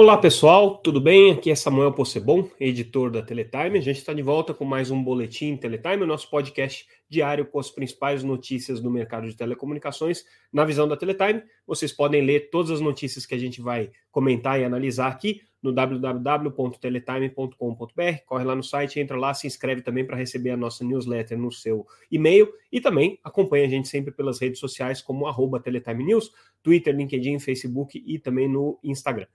Olá 0.00 0.16
pessoal, 0.16 0.78
tudo 0.78 0.98
bem? 0.98 1.30
Aqui 1.30 1.50
é 1.50 1.54
Samuel 1.54 1.92
Possebon, 1.92 2.48
editor 2.58 3.10
da 3.10 3.20
Teletime. 3.20 3.78
A 3.78 3.82
gente 3.82 3.98
está 3.98 4.14
de 4.14 4.22
volta 4.22 4.54
com 4.54 4.64
mais 4.64 4.90
um 4.90 5.04
Boletim 5.04 5.58
Teletime, 5.58 6.04
o 6.04 6.06
nosso 6.06 6.30
podcast 6.30 6.88
diário 7.06 7.44
com 7.44 7.58
as 7.58 7.70
principais 7.70 8.24
notícias 8.24 8.80
do 8.80 8.90
mercado 8.90 9.28
de 9.28 9.36
telecomunicações 9.36 10.24
na 10.50 10.64
visão 10.64 10.88
da 10.88 10.96
Teletime. 10.96 11.42
Vocês 11.66 11.92
podem 11.92 12.22
ler 12.22 12.48
todas 12.48 12.70
as 12.70 12.80
notícias 12.80 13.26
que 13.26 13.34
a 13.34 13.38
gente 13.38 13.60
vai 13.60 13.90
comentar 14.10 14.58
e 14.58 14.64
analisar 14.64 15.08
aqui 15.08 15.42
no 15.62 15.70
www.teletime.com.br. 15.70 18.24
Corre 18.24 18.44
lá 18.44 18.54
no 18.54 18.64
site, 18.64 18.98
entra 18.98 19.18
lá, 19.18 19.34
se 19.34 19.46
inscreve 19.46 19.82
também 19.82 20.06
para 20.06 20.16
receber 20.16 20.48
a 20.48 20.56
nossa 20.56 20.82
newsletter 20.82 21.36
no 21.36 21.52
seu 21.52 21.86
e-mail 22.10 22.50
e 22.72 22.80
também 22.80 23.20
acompanha 23.22 23.66
a 23.66 23.68
gente 23.68 23.86
sempre 23.86 24.12
pelas 24.12 24.40
redes 24.40 24.60
sociais 24.60 25.02
como 25.02 25.26
arroba 25.26 25.60
Teletime 25.60 26.04
News, 26.04 26.32
Twitter, 26.62 26.96
LinkedIn, 26.96 27.38
Facebook 27.38 28.02
e 28.06 28.18
também 28.18 28.48
no 28.48 28.78
Instagram. 28.82 29.26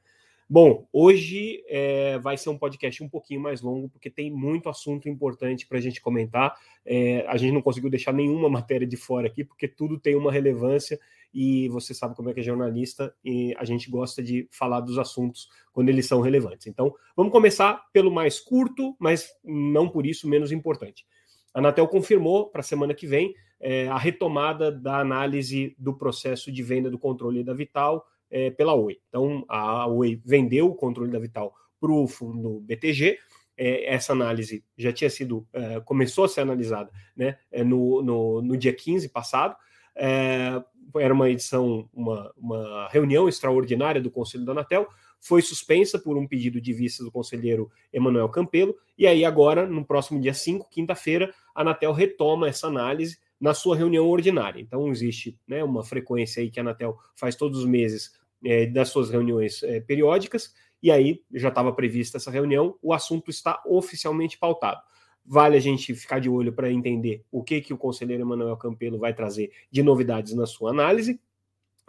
Bom, 0.47 0.87
hoje 0.93 1.63
é, 1.67 2.19
vai 2.19 2.37
ser 2.37 2.49
um 2.49 2.57
podcast 2.57 3.03
um 3.03 3.09
pouquinho 3.09 3.41
mais 3.41 3.63
longo, 3.63 3.89
porque 3.89 4.11
tem 4.11 4.31
muito 4.31 4.69
assunto 4.69 5.09
importante 5.09 5.65
para 5.65 5.79
a 5.79 5.81
gente 5.81 5.99
comentar. 5.99 6.55
É, 6.85 7.25
a 7.27 7.35
gente 7.35 7.51
não 7.51 7.63
conseguiu 7.63 7.89
deixar 7.89 8.13
nenhuma 8.13 8.47
matéria 8.49 8.85
de 8.85 8.95
fora 8.95 9.25
aqui, 9.25 9.43
porque 9.43 9.67
tudo 9.67 9.99
tem 9.99 10.15
uma 10.15 10.31
relevância 10.31 10.99
e 11.33 11.67
você 11.69 11.95
sabe 11.95 12.15
como 12.15 12.29
é 12.29 12.33
que 12.33 12.41
é 12.41 12.43
jornalista 12.43 13.11
e 13.25 13.55
a 13.57 13.65
gente 13.65 13.89
gosta 13.89 14.21
de 14.21 14.47
falar 14.51 14.81
dos 14.81 14.99
assuntos 14.99 15.49
quando 15.73 15.89
eles 15.89 16.05
são 16.05 16.21
relevantes. 16.21 16.67
Então, 16.67 16.93
vamos 17.17 17.31
começar 17.31 17.83
pelo 17.91 18.11
mais 18.11 18.39
curto, 18.39 18.95
mas 18.99 19.27
não 19.43 19.89
por 19.89 20.05
isso 20.05 20.29
menos 20.29 20.51
importante. 20.51 21.07
A 21.55 21.59
Anatel 21.59 21.87
confirmou 21.87 22.51
para 22.51 22.61
a 22.61 22.63
semana 22.63 22.93
que 22.93 23.07
vem 23.07 23.33
é, 23.59 23.87
a 23.87 23.97
retomada 23.97 24.71
da 24.71 24.99
análise 24.99 25.75
do 25.79 25.97
processo 25.97 26.51
de 26.51 26.61
venda 26.61 26.91
do 26.91 26.99
controle 26.99 27.43
da 27.43 27.53
Vital 27.53 28.05
é, 28.35 28.51
pela 28.51 28.73
Oi. 28.73 28.97
Então, 29.07 29.45
a 29.47 29.87
Oi 29.87 30.21
vendeu 30.25 30.67
o 30.67 30.75
controle 30.75 31.09
da 31.09 31.17
Vital 31.17 31.55
para 31.79 31.89
o 31.89 32.05
fundo 32.05 32.59
BTG. 32.59 33.17
É, 33.57 33.93
essa 33.93 34.11
análise 34.11 34.61
já 34.77 34.91
tinha 34.91 35.09
sido, 35.09 35.47
é, 35.53 35.79
começou 35.79 36.25
a 36.25 36.27
ser 36.27 36.41
analisada 36.41 36.91
né, 37.15 37.37
é, 37.49 37.63
no, 37.63 38.01
no, 38.01 38.41
no 38.41 38.57
dia 38.57 38.73
15 38.73 39.07
passado. 39.07 39.55
É, 39.95 40.61
era 40.97 41.13
uma 41.13 41.29
edição, 41.29 41.89
uma, 41.93 42.33
uma 42.35 42.89
reunião 42.89 43.29
extraordinária 43.29 44.01
do 44.01 44.11
Conselho 44.11 44.43
da 44.43 44.51
Anatel, 44.51 44.85
foi 45.21 45.41
suspensa 45.41 45.97
por 45.97 46.17
um 46.17 46.27
pedido 46.27 46.59
de 46.59 46.73
vista 46.73 47.03
do 47.03 47.11
conselheiro 47.11 47.71
Emanuel 47.91 48.29
Campelo, 48.29 48.75
e 48.97 49.07
aí 49.07 49.23
agora, 49.23 49.65
no 49.65 49.83
próximo 49.83 50.19
dia 50.19 50.33
5, 50.33 50.69
quinta-feira, 50.69 51.33
a 51.55 51.61
Anatel 51.61 51.93
retoma 51.93 52.49
essa 52.49 52.67
análise 52.67 53.17
na 53.39 53.53
sua 53.53 53.75
reunião 53.75 54.07
ordinária. 54.07 54.61
Então, 54.61 54.89
existe 54.89 55.37
né, 55.47 55.63
uma 55.63 55.83
frequência 55.83 56.41
aí 56.41 56.49
que 56.49 56.59
a 56.59 56.63
Anatel 56.63 56.97
faz 57.15 57.35
todos 57.35 57.59
os 57.59 57.65
meses 57.65 58.11
é, 58.45 58.65
das 58.65 58.89
suas 58.89 59.09
reuniões 59.09 59.63
é, 59.63 59.79
periódicas, 59.79 60.53
e 60.81 60.91
aí 60.91 61.21
já 61.33 61.49
estava 61.49 61.73
prevista 61.73 62.17
essa 62.17 62.29
reunião, 62.29 62.77
o 62.81 62.93
assunto 62.93 63.31
está 63.31 63.61
oficialmente 63.65 64.37
pautado. 64.37 64.81
Vale 65.25 65.57
a 65.57 65.59
gente 65.59 65.95
ficar 65.95 66.19
de 66.19 66.29
olho 66.29 66.53
para 66.53 66.71
entender 66.71 67.25
o 67.31 67.43
que, 67.43 67.59
que 67.59 67.73
o 67.73 67.77
conselheiro 67.77 68.21
Emanuel 68.21 68.55
Campelo 68.57 68.99
vai 68.99 69.13
trazer 69.13 69.51
de 69.71 69.81
novidades 69.81 70.35
na 70.35 70.45
sua 70.45 70.69
análise. 70.69 71.19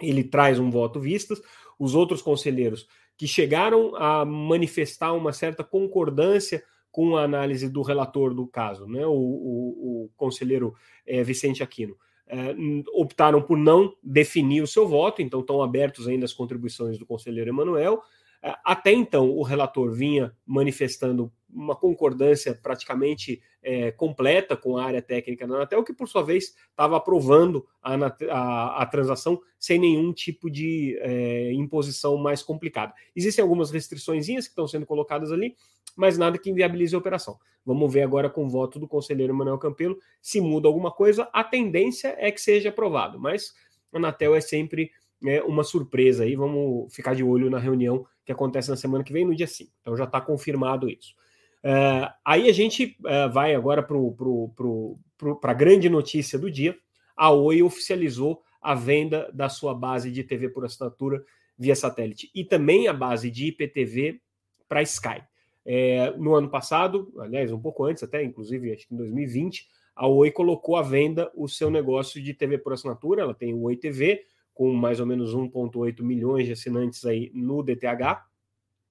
Ele 0.00 0.24
traz 0.24 0.58
um 0.58 0.70
voto 0.70 0.98
vistas. 0.98 1.42
Os 1.78 1.94
outros 1.94 2.22
conselheiros 2.22 2.88
que 3.16 3.26
chegaram 3.26 3.94
a 3.96 4.24
manifestar 4.24 5.12
uma 5.12 5.34
certa 5.34 5.62
concordância 5.62 6.64
com 6.90 7.14
a 7.14 7.24
análise 7.24 7.68
do 7.68 7.82
relator 7.82 8.32
do 8.32 8.46
caso, 8.46 8.86
né? 8.86 9.04
o, 9.06 9.12
o, 9.12 10.04
o 10.04 10.10
conselheiro 10.16 10.74
é, 11.06 11.22
Vicente 11.22 11.62
Aquino. 11.62 11.94
É, 12.28 12.56
optaram 12.92 13.40
por 13.40 13.56
não 13.56 13.94
definir 14.02 14.60
o 14.60 14.66
seu 14.66 14.86
voto, 14.86 15.22
então 15.22 15.40
estão 15.40 15.62
abertos 15.62 16.08
ainda 16.08 16.24
as 16.24 16.32
contribuições 16.32 16.98
do 16.98 17.06
conselheiro 17.06 17.50
Emanuel. 17.50 18.02
É, 18.42 18.54
até 18.64 18.92
então, 18.92 19.30
o 19.30 19.42
relator 19.42 19.92
vinha 19.92 20.34
manifestando 20.44 21.32
uma 21.48 21.74
concordância 21.74 22.58
praticamente 22.60 23.40
é, 23.62 23.90
completa 23.90 24.56
com 24.56 24.76
a 24.76 24.84
área 24.84 25.00
técnica 25.00 25.46
da 25.46 25.54
Anatel, 25.54 25.82
que 25.82 25.92
por 25.92 26.08
sua 26.08 26.22
vez 26.22 26.54
estava 26.70 26.96
aprovando 26.96 27.66
a, 27.82 27.94
a, 28.30 28.82
a, 28.82 28.86
transação 28.86 29.40
sem 29.66 29.80
nenhum 29.80 30.12
tipo 30.12 30.48
de 30.48 30.96
é, 31.00 31.52
imposição 31.52 32.16
mais 32.16 32.40
complicada. 32.40 32.94
Existem 33.16 33.42
algumas 33.42 33.68
restrições 33.72 34.26
que 34.26 34.32
estão 34.38 34.68
sendo 34.68 34.86
colocadas 34.86 35.32
ali, 35.32 35.56
mas 35.96 36.16
nada 36.16 36.38
que 36.38 36.48
inviabilize 36.48 36.94
a 36.94 36.98
operação. 36.98 37.36
Vamos 37.64 37.92
ver 37.92 38.02
agora 38.02 38.30
com 38.30 38.44
o 38.44 38.48
voto 38.48 38.78
do 38.78 38.86
conselheiro 38.86 39.34
Manuel 39.34 39.58
Campelo 39.58 39.98
se 40.22 40.40
muda 40.40 40.68
alguma 40.68 40.92
coisa. 40.92 41.28
A 41.32 41.42
tendência 41.42 42.14
é 42.16 42.30
que 42.30 42.40
seja 42.40 42.68
aprovado, 42.68 43.18
mas 43.18 43.54
a 43.92 43.96
Anatel 43.96 44.36
é 44.36 44.40
sempre 44.40 44.92
é, 45.26 45.42
uma 45.42 45.64
surpresa 45.64 46.22
aí. 46.22 46.36
Vamos 46.36 46.94
ficar 46.94 47.16
de 47.16 47.24
olho 47.24 47.50
na 47.50 47.58
reunião 47.58 48.06
que 48.24 48.30
acontece 48.30 48.70
na 48.70 48.76
semana 48.76 49.02
que 49.02 49.12
vem, 49.12 49.24
no 49.24 49.34
dia 49.34 49.48
5. 49.48 49.68
Então 49.80 49.96
já 49.96 50.04
está 50.04 50.20
confirmado 50.20 50.88
isso. 50.88 51.12
É, 51.60 52.08
aí 52.24 52.48
a 52.48 52.52
gente 52.52 52.96
é, 53.04 53.28
vai 53.28 53.52
agora 53.52 53.82
para 53.82 55.50
a 55.50 55.54
grande 55.54 55.88
notícia 55.88 56.38
do 56.38 56.48
dia. 56.48 56.78
A 57.16 57.32
Oi 57.32 57.64
oficializou 57.64 58.45
a 58.66 58.74
venda 58.74 59.30
da 59.32 59.48
sua 59.48 59.72
base 59.72 60.10
de 60.10 60.24
TV 60.24 60.48
por 60.48 60.64
assinatura 60.64 61.24
via 61.56 61.76
satélite 61.76 62.28
e 62.34 62.44
também 62.44 62.88
a 62.88 62.92
base 62.92 63.30
de 63.30 63.46
IPTV 63.46 64.20
para 64.68 64.82
Sky. 64.82 65.22
É, 65.64 66.10
no 66.16 66.34
ano 66.34 66.50
passado, 66.50 67.12
aliás, 67.20 67.52
um 67.52 67.60
pouco 67.60 67.84
antes 67.84 68.02
até, 68.02 68.24
inclusive 68.24 68.72
acho 68.72 68.88
que 68.88 68.92
em 68.92 68.96
2020, 68.96 69.68
a 69.94 70.08
Oi 70.08 70.32
colocou 70.32 70.74
à 70.74 70.82
venda 70.82 71.30
o 71.36 71.46
seu 71.46 71.70
negócio 71.70 72.20
de 72.20 72.34
TV 72.34 72.58
por 72.58 72.72
assinatura. 72.72 73.22
Ela 73.22 73.34
tem 73.34 73.54
o 73.54 73.62
Oi 73.62 73.76
TV, 73.76 74.24
com 74.52 74.72
mais 74.72 74.98
ou 74.98 75.06
menos 75.06 75.32
1,8 75.32 76.02
milhões 76.02 76.46
de 76.46 76.52
assinantes 76.52 77.06
aí 77.06 77.30
no 77.32 77.62
DTH, 77.62 78.24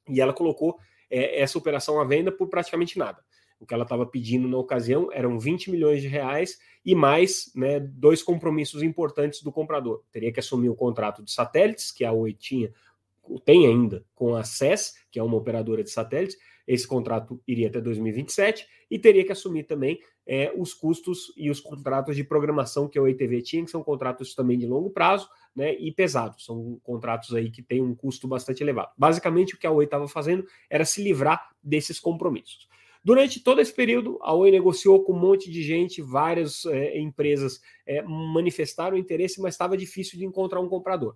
e 0.07 0.21
ela 0.21 0.31
colocou 0.31 0.79
é, 1.09 1.41
essa 1.41 1.57
operação 1.57 1.99
à 1.99 2.05
venda 2.05 2.31
por 2.31 2.47
praticamente 2.47 2.97
nada. 2.97 3.21
O 3.59 3.65
que 3.65 3.73
ela 3.73 3.83
estava 3.83 4.05
pedindo 4.05 4.47
na 4.47 4.57
ocasião 4.57 5.09
eram 5.11 5.39
20 5.39 5.71
milhões 5.71 6.01
de 6.01 6.07
reais 6.07 6.57
e 6.83 6.93
mais 6.93 7.51
né, 7.55 7.79
dois 7.79 8.21
compromissos 8.21 8.83
importantes 8.83 9.41
do 9.41 9.51
comprador. 9.51 10.03
Teria 10.11 10.31
que 10.31 10.39
assumir 10.39 10.69
o 10.69 10.75
contrato 10.75 11.23
de 11.23 11.31
satélites, 11.31 11.91
que 11.91 12.03
a 12.03 12.11
Oi 12.11 12.33
tinha, 12.33 12.71
tem 13.43 13.65
ainda 13.65 14.05
com 14.13 14.35
a 14.35 14.43
SES, 14.43 14.95
que 15.09 15.19
é 15.19 15.23
uma 15.23 15.37
operadora 15.37 15.83
de 15.83 15.89
satélites, 15.89 16.37
esse 16.67 16.87
contrato 16.87 17.41
iria 17.47 17.67
até 17.67 17.79
2027 17.79 18.67
e 18.89 18.97
teria 18.97 19.23
que 19.23 19.31
assumir 19.31 19.63
também 19.63 19.99
é, 20.25 20.51
os 20.57 20.73
custos 20.73 21.31
e 21.37 21.49
os 21.49 21.59
contratos 21.59 22.15
de 22.15 22.23
programação 22.23 22.87
que 22.87 22.97
a 22.97 23.01
OITV 23.01 23.41
tinha, 23.43 23.65
que 23.65 23.71
são 23.71 23.83
contratos 23.83 24.33
também 24.33 24.57
de 24.57 24.65
longo 24.65 24.89
prazo 24.89 25.29
né, 25.55 25.75
e 25.75 25.91
pesados. 25.91 26.43
São 26.45 26.79
contratos 26.83 27.33
aí 27.35 27.51
que 27.51 27.61
têm 27.61 27.81
um 27.81 27.93
custo 27.93 28.27
bastante 28.27 28.63
elevado. 28.63 28.91
Basicamente, 28.97 29.53
o 29.53 29.59
que 29.59 29.67
a 29.67 29.71
Oi 29.71 29.85
estava 29.85 30.07
fazendo 30.07 30.45
era 30.69 30.85
se 30.85 31.03
livrar 31.03 31.51
desses 31.63 31.99
compromissos. 31.99 32.67
Durante 33.05 33.39
todo 33.39 33.61
esse 33.61 33.71
período, 33.71 34.17
a 34.19 34.33
Oi 34.33 34.49
negociou 34.49 35.03
com 35.03 35.13
um 35.13 35.19
monte 35.19 35.51
de 35.51 35.61
gente, 35.61 36.01
várias 36.01 36.65
é, 36.65 36.99
empresas 36.99 37.61
é, 37.85 38.01
manifestaram 38.01 38.97
interesse, 38.97 39.39
mas 39.39 39.53
estava 39.53 39.77
difícil 39.77 40.17
de 40.17 40.25
encontrar 40.25 40.59
um 40.59 40.67
comprador. 40.67 41.15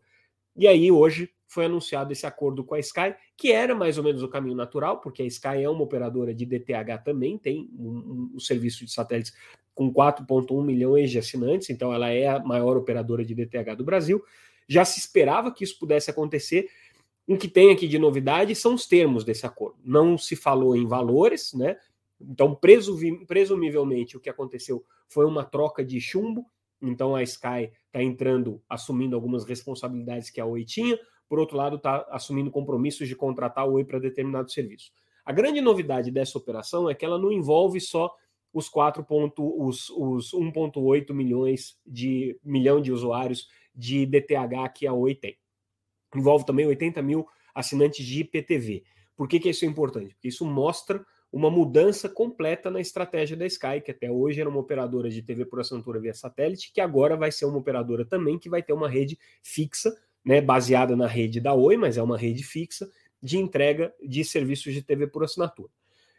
E 0.55 0.67
aí, 0.67 0.91
hoje, 0.91 1.31
foi 1.47 1.65
anunciado 1.65 2.11
esse 2.11 2.27
acordo 2.27 2.63
com 2.63 2.75
a 2.75 2.79
Sky, 2.79 3.15
que 3.35 3.51
era 3.51 3.73
mais 3.73 3.97
ou 3.97 4.03
menos 4.03 4.21
o 4.21 4.27
caminho 4.27 4.55
natural, 4.55 5.01
porque 5.01 5.23
a 5.23 5.25
Sky 5.25 5.63
é 5.63 5.69
uma 5.69 5.81
operadora 5.81 6.31
de 6.31 6.45
DTH 6.45 7.03
também, 7.03 7.39
tem 7.39 7.67
um, 7.73 8.33
um 8.35 8.39
serviço 8.39 8.85
de 8.85 8.91
satélites 8.91 9.33
com 9.73 9.91
4,1 9.91 10.63
milhões 10.63 11.09
de 11.09 11.17
assinantes, 11.17 11.71
então 11.71 11.91
ela 11.91 12.09
é 12.11 12.27
a 12.27 12.37
maior 12.37 12.77
operadora 12.77 13.25
de 13.25 13.33
DTH 13.33 13.75
do 13.75 13.83
Brasil. 13.83 14.23
Já 14.67 14.85
se 14.85 14.99
esperava 14.99 15.51
que 15.51 15.63
isso 15.63 15.79
pudesse 15.79 16.11
acontecer. 16.11 16.69
O 17.29 17.37
que 17.37 17.47
tem 17.47 17.69
aqui 17.69 17.87
de 17.87 17.99
novidade 17.99 18.55
são 18.55 18.73
os 18.73 18.87
termos 18.87 19.23
desse 19.23 19.45
acordo. 19.45 19.77
Não 19.85 20.17
se 20.17 20.35
falou 20.35 20.75
em 20.75 20.87
valores, 20.87 21.53
né? 21.53 21.77
Então, 22.19 22.55
presumivelmente, 22.55 24.17
o 24.17 24.19
que 24.19 24.31
aconteceu 24.31 24.83
foi 25.07 25.27
uma 25.27 25.45
troca 25.45 25.85
de 25.85 26.01
chumbo, 26.01 26.43
então 26.81 27.15
a 27.15 27.21
Sky 27.21 27.71
está 27.85 28.01
entrando, 28.01 28.59
assumindo 28.67 29.15
algumas 29.15 29.45
responsabilidades 29.45 30.31
que 30.31 30.41
a 30.41 30.45
Oi 30.47 30.65
tinha, 30.65 30.97
por 31.29 31.37
outro 31.37 31.55
lado, 31.55 31.75
está 31.75 32.03
assumindo 32.09 32.49
compromissos 32.49 33.07
de 33.07 33.15
contratar 33.15 33.63
a 33.63 33.67
Oi 33.67 33.85
para 33.85 33.99
determinado 33.99 34.51
serviço. 34.51 34.91
A 35.23 35.31
grande 35.31 35.61
novidade 35.61 36.09
dessa 36.09 36.35
operação 36.35 36.89
é 36.89 36.95
que 36.95 37.05
ela 37.05 37.19
não 37.19 37.31
envolve 37.31 37.79
só 37.79 38.11
os 38.51 38.67
4. 38.67 39.05
os, 39.37 39.91
os 39.91 40.31
1,8 40.33 41.13
milhões 41.13 41.77
de 41.85 42.39
milhão 42.43 42.81
de 42.81 42.91
usuários 42.91 43.47
de 43.75 44.07
DTH 44.07 44.73
que 44.73 44.87
a 44.87 44.93
Oi 44.93 45.13
tem. 45.13 45.37
Envolve 46.15 46.45
também 46.45 46.65
80 46.65 47.01
mil 47.01 47.27
assinantes 47.53 48.05
de 48.05 48.21
IPTV. 48.21 48.83
Por 49.15 49.27
que, 49.27 49.39
que 49.39 49.49
isso 49.49 49.65
é 49.65 49.67
importante? 49.67 50.13
Porque 50.15 50.29
isso 50.29 50.45
mostra 50.45 51.05
uma 51.31 51.51
mudança 51.51 52.09
completa 52.09 52.71
na 52.71 52.79
estratégia 52.79 53.37
da 53.37 53.45
Sky, 53.45 53.81
que 53.83 53.91
até 53.91 54.09
hoje 54.09 54.41
era 54.41 54.49
uma 54.49 54.59
operadora 54.59 55.09
de 55.09 55.21
TV 55.21 55.45
por 55.45 55.59
assinatura 55.59 55.99
via 55.99 56.13
satélite, 56.13 56.71
que 56.73 56.81
agora 56.81 57.15
vai 57.15 57.31
ser 57.31 57.45
uma 57.45 57.57
operadora 57.57 58.03
também 58.03 58.39
que 58.39 58.49
vai 58.49 58.63
ter 58.63 58.73
uma 58.73 58.89
rede 58.89 59.17
fixa, 59.43 59.95
né, 60.25 60.41
baseada 60.41 60.95
na 60.95 61.07
rede 61.07 61.39
da 61.39 61.53
Oi, 61.53 61.77
mas 61.77 61.97
é 61.97 62.03
uma 62.03 62.17
rede 62.17 62.43
fixa 62.43 62.89
de 63.21 63.37
entrega 63.37 63.93
de 64.01 64.23
serviços 64.23 64.73
de 64.73 64.81
TV 64.81 65.07
por 65.07 65.23
assinatura. 65.23 65.69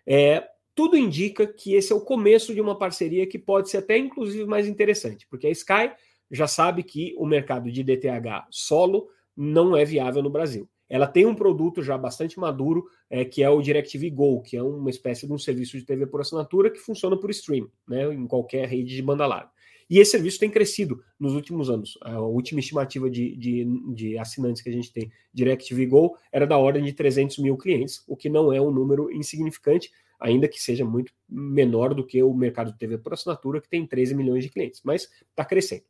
É, 0.07 0.47
tudo 0.75 0.97
indica 0.97 1.47
que 1.47 1.75
esse 1.75 1.93
é 1.93 1.97
o 1.97 2.01
começo 2.01 2.55
de 2.55 2.61
uma 2.61 2.79
parceria 2.79 3.27
que 3.27 3.39
pode 3.39 3.69
ser 3.69 3.79
até 3.79 3.99
inclusive 3.99 4.45
mais 4.45 4.69
interessante, 4.69 5.27
porque 5.29 5.47
a 5.47 5.51
Sky 5.51 5.91
já 6.31 6.47
sabe 6.47 6.83
que 6.83 7.15
o 7.19 7.27
mercado 7.27 7.71
de 7.71 7.83
DTH 7.83 8.47
solo 8.51 9.09
não 9.41 9.77
é 9.77 9.85
viável 9.85 10.23
no 10.23 10.31
Brasil 10.31 10.69
ela 10.91 11.07
tem 11.07 11.25
um 11.25 11.35
produto 11.37 11.83
já 11.85 11.97
bastante 11.97 12.39
maduro, 12.39 12.85
é, 13.09 13.25
que 13.25 13.45
é 13.45 13.49
o 13.49 13.63
DirecTV 13.63 14.11
Go, 14.11 14.43
que 14.43 14.57
é 14.57 14.63
uma 14.63 14.91
espécie 14.91 15.25
de 15.25 15.33
um 15.33 15.39
serviço 15.39 15.79
de 15.79 15.85
TV 15.85 16.05
por 16.05 16.21
assinatura 16.21 16.69
que 16.69 16.81
funciona 16.81 17.17
por 17.17 17.31
stream, 17.31 17.71
né, 17.89 18.13
em 18.13 18.27
qualquer 18.27 18.69
rede 18.69 18.97
de 18.97 19.01
banda 19.01 19.25
larga. 19.25 19.49
E 19.89 19.99
esse 19.99 20.11
serviço 20.11 20.39
tem 20.39 20.51
crescido 20.51 21.03
nos 21.19 21.35
últimos 21.35 21.71
anos. 21.71 21.97
A 22.03 22.21
última 22.21 22.61
estimativa 22.61 23.09
de, 23.09 23.37
de, 23.37 23.65
de 23.95 24.19
assinantes 24.19 24.63
que 24.63 24.69
a 24.69 24.73
gente 24.73 24.93
tem, 24.93 25.11
DirecTV 25.33 25.87
Go, 25.87 26.17
era 26.33 26.47
da 26.47 26.59
ordem 26.59 26.83
de 26.83 26.93
300 26.93 27.39
mil 27.39 27.57
clientes, 27.57 28.03
o 28.09 28.17
que 28.17 28.29
não 28.29 28.53
é 28.53 28.61
um 28.61 28.71
número 28.71 29.13
insignificante, 29.13 29.91
ainda 30.19 30.49
que 30.49 30.61
seja 30.61 30.85
muito 30.85 31.13
menor 31.29 31.95
do 31.95 32.05
que 32.05 32.21
o 32.23 32.35
mercado 32.35 32.73
de 32.73 32.79
TV 32.79 32.99
por 32.99 33.15
assinatura, 33.15 33.61
que 33.61 33.69
tem 33.69 33.87
13 33.87 34.15
milhões 34.15 34.43
de 34.43 34.51
clientes, 34.51 34.81
mas 34.85 35.09
está 35.31 35.45
crescendo. 35.45 35.85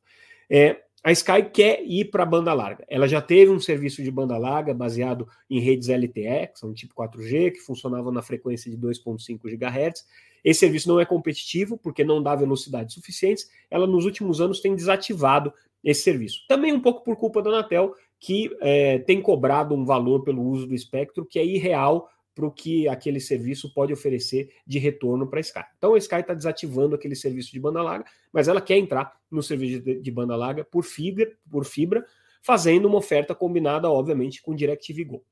É, 0.49 0.83
a 1.03 1.13
Sky 1.13 1.43
quer 1.51 1.83
ir 1.85 2.07
para 2.07 2.25
a 2.25 2.27
banda 2.27 2.53
larga. 2.53 2.85
Ela 2.89 3.09
já 3.09 3.23
teve 3.23 3.51
um 3.51 3.59
serviço 3.59 4.03
de 4.03 4.11
banda 4.11 4.37
larga 4.37 4.75
baseado 4.75 5.27
em 5.49 5.59
redes 5.59 5.89
LTE, 5.89 6.49
que 6.53 6.59
são 6.59 6.75
tipo 6.75 6.95
4G, 6.95 7.53
que 7.53 7.61
funcionavam 7.61 8.13
na 8.13 8.21
frequência 8.21 8.71
de 8.71 8.77
2.5 8.77 9.41
GHz. 9.43 10.05
Esse 10.45 10.61
serviço 10.61 10.89
não 10.89 11.01
é 11.01 11.07
competitivo 11.07 11.79
porque 11.79 12.05
não 12.05 12.23
dá 12.23 12.35
velocidades 12.35 12.95
suficientes. 12.95 13.51
Ela, 13.71 13.87
nos 13.87 14.05
últimos 14.05 14.41
anos, 14.41 14.61
tem 14.61 14.75
desativado 14.75 15.53
esse 15.83 16.03
serviço. 16.03 16.45
Também 16.47 16.73
um 16.73 16.81
pouco 16.81 17.03
por 17.03 17.17
culpa 17.17 17.41
da 17.41 17.51
Anatel, 17.51 17.95
que 18.19 18.55
é, 18.61 18.99
tem 18.99 19.23
cobrado 19.23 19.75
um 19.75 19.85
valor 19.85 20.23
pelo 20.23 20.43
uso 20.43 20.67
do 20.67 20.75
espectro 20.75 21.25
que 21.25 21.39
é 21.39 21.45
irreal 21.45 22.11
para 22.35 22.47
o 22.47 22.51
que 22.51 22.89
aquele 22.89 23.21
serviço 23.21 23.73
pode 23.75 23.93
oferecer 23.93 24.51
de 24.67 24.79
retorno 24.79 25.27
para 25.29 25.39
a 25.39 25.43
Sky. 25.43 25.65
Então 25.77 25.95
a 25.95 25.99
Sky 25.99 26.17
está 26.17 26.35
desativando 26.35 26.95
aquele 26.95 27.15
serviço 27.15 27.53
de 27.53 27.61
banda 27.61 27.83
larga, 27.83 28.05
mas 28.33 28.49
ela 28.49 28.61
quer 28.61 28.79
entrar 28.79 29.13
no 29.31 29.43
serviço 29.43 29.83
de, 29.83 30.01
de 30.01 30.11
banda 30.11 30.37
larga 30.37 30.65
por 30.65 30.85
fibra, 30.85 31.31
por 31.51 31.65
fibra, 31.65 32.05
fazendo 32.43 32.87
uma 32.87 32.99
oferta 32.99 33.35
combinada, 33.35 33.91
obviamente, 33.91 34.43
com 34.43 34.55
DirecTV 34.55 35.05
Go. 35.05 35.25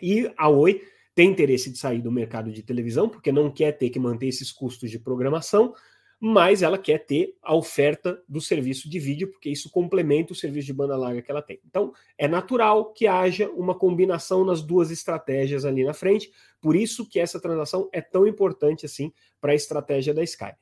E 0.00 0.30
a 0.36 0.48
Oi 0.48 0.82
tem 1.14 1.30
interesse 1.30 1.70
de 1.70 1.78
sair 1.78 2.02
do 2.02 2.12
mercado 2.12 2.52
de 2.52 2.62
televisão, 2.62 3.08
porque 3.08 3.32
não 3.32 3.50
quer 3.50 3.72
ter 3.72 3.88
que 3.88 3.98
manter 3.98 4.26
esses 4.26 4.52
custos 4.52 4.90
de 4.90 4.98
programação, 4.98 5.72
mas 6.18 6.62
ela 6.62 6.78
quer 6.78 7.04
ter 7.04 7.36
a 7.42 7.54
oferta 7.54 8.22
do 8.28 8.40
serviço 8.40 8.88
de 8.88 8.98
vídeo, 8.98 9.30
porque 9.30 9.50
isso 9.50 9.70
complementa 9.70 10.32
o 10.32 10.36
serviço 10.36 10.66
de 10.66 10.72
banda 10.72 10.96
larga 10.96 11.20
que 11.20 11.30
ela 11.30 11.42
tem. 11.42 11.60
Então, 11.64 11.92
é 12.16 12.26
natural 12.26 12.92
que 12.92 13.06
haja 13.06 13.50
uma 13.50 13.74
combinação 13.74 14.44
nas 14.44 14.62
duas 14.62 14.90
estratégias 14.90 15.64
ali 15.64 15.84
na 15.84 15.92
frente, 15.92 16.30
por 16.60 16.74
isso 16.74 17.06
que 17.08 17.20
essa 17.20 17.40
transação 17.40 17.88
é 17.92 18.00
tão 18.00 18.26
importante 18.26 18.86
assim 18.86 19.12
para 19.40 19.52
a 19.52 19.54
estratégia 19.54 20.14
da 20.14 20.22
Sky. 20.22 20.52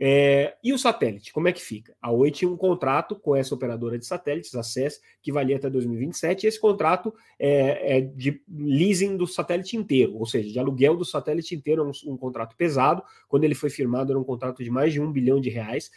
É, 0.00 0.54
e 0.62 0.72
o 0.72 0.78
satélite, 0.78 1.32
como 1.32 1.48
é 1.48 1.52
que 1.52 1.60
fica? 1.60 1.92
A 2.00 2.12
Oi 2.12 2.30
tinha 2.30 2.48
um 2.48 2.56
contrato 2.56 3.16
com 3.16 3.34
essa 3.34 3.52
operadora 3.52 3.98
de 3.98 4.06
satélites, 4.06 4.54
a 4.54 4.62
SES, 4.62 5.00
que 5.20 5.32
valia 5.32 5.56
até 5.56 5.68
2027, 5.68 6.44
e 6.44 6.46
esse 6.46 6.60
contrato 6.60 7.12
é, 7.36 7.96
é, 7.96 8.00
de 8.00 8.40
leasing 8.48 9.16
do 9.16 9.26
satélite 9.26 9.76
inteiro, 9.76 10.16
ou 10.16 10.24
seja, 10.24 10.48
de 10.48 10.58
aluguel 10.58 10.96
do 10.96 11.04
satélite 11.04 11.52
inteiro, 11.52 11.84
um, 11.84 12.12
um, 12.12 12.16
contrato 12.16 12.54
pesado. 12.56 13.02
Quando 13.26 13.42
ele 13.42 13.56
foi 13.56 13.70
firmado, 13.70 14.12
era 14.12 14.20
um 14.20 14.24
contrato 14.24 14.62
de 14.62 14.70
mais 14.70 14.92
de 14.92 15.00
um 15.00 15.10
bilhão 15.10 15.40
de 15.40 15.50
reais. 15.50 15.90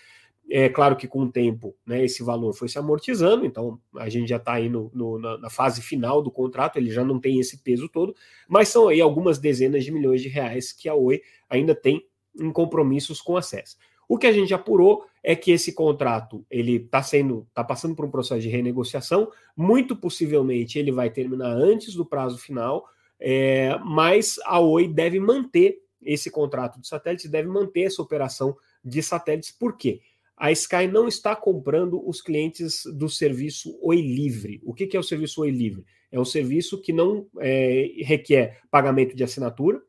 É 0.50 0.68
claro 0.68 0.95
que 0.95 1.07
com 1.07 1.21
o 1.21 1.31
tempo 1.31 1.75
né, 1.86 2.03
esse 2.03 2.24
valor 2.24 2.53
foi 2.53 2.68
se 2.68 2.80
amortizando, 2.80 3.45
então 3.45 3.80
a 3.95 4.09
gente 4.09 4.27
já 4.27 4.38
está 4.38 4.53
aí 4.53 4.68
no, 4.68 4.89
no, 4.94 5.19
na, 5.19 5.38
na, 5.38 5.50
fase 5.50 5.81
final 5.81 6.21
do 6.21 6.31
contrato, 6.31 6.77
ele 6.77 6.89
já 6.89 7.06
não 7.06 7.19
tem 7.19 7.39
esse 7.39 7.59
peso 7.59 7.88
todo, 7.88 8.13
mas 8.50 8.68
são 8.68 8.89
aí 8.89 9.00
algumas 9.00 9.38
dezenas 9.38 9.86
de 9.86 9.92
milhões 9.92 10.21
de 10.21 10.27
reais 10.27 10.74
que 10.74 10.89
a 10.89 10.95
Oi 10.95 11.21
ainda 11.48 11.74
tem 11.74 12.06
em 12.38 12.51
compromissos 12.51 13.21
com 13.21 13.38
a 13.38 13.42
SES. 13.42 13.77
O 14.07 14.18
que 14.18 14.27
a 14.27 14.31
gente 14.31 14.53
apurou 14.53 15.06
é 15.24 15.36
que 15.36 15.51
esse 15.51 15.74
contrato 15.74 16.45
ele 16.50 16.77
está 16.77 17.01
sendo, 17.03 17.45
está 17.50 17.63
passando 17.63 17.95
por 17.95 18.06
um 18.06 18.12
processo 18.12 18.42
de 18.42 18.50
renegociação. 18.50 19.31
Muito 19.56 19.95
possivelmente 19.95 20.80
ele 20.80 20.92
vai 20.92 21.09
terminar 21.09 21.51
antes 21.51 21.94
do 21.94 22.06
prazo 22.06 22.38
final, 22.38 22.86
é, 23.19 23.77
mas 23.86 24.39
a 24.45 24.59
Oi 24.59 24.88
deve 24.88 25.19
manter 25.19 25.80
esse 26.01 26.31
contrato 26.31 26.81
de 26.81 26.88
satélites, 26.88 27.30
deve 27.30 27.48
manter 27.48 27.81
essa 27.81 28.01
operação 28.01 28.57
de 28.83 29.01
satélites. 29.03 29.51
Por 29.51 29.77
quê? 29.77 30.01
A 30.36 30.51
Sky 30.51 30.88
não 30.88 31.07
está 31.07 31.36
comprando 31.36 32.01
os 32.03 32.19
clientes 32.19 32.83
do 32.95 33.07
serviço 33.07 33.77
Oi 33.80 34.01
Livre. 34.01 34.59
O 34.63 34.74
que, 34.74 34.88
que 34.88 34.98
é 34.98 35.00
o 35.00 35.03
serviço 35.03 35.42
Oi 35.42 35.51
Livre? 35.51 35.86
É 36.12 36.19
um 36.19 36.25
serviço 36.25 36.81
que 36.81 36.92
não 36.92 37.27
é, 37.39 37.92
requer 38.00 38.59
pagamento 38.71 39.15
de 39.15 39.24
assinatura. 39.24 39.80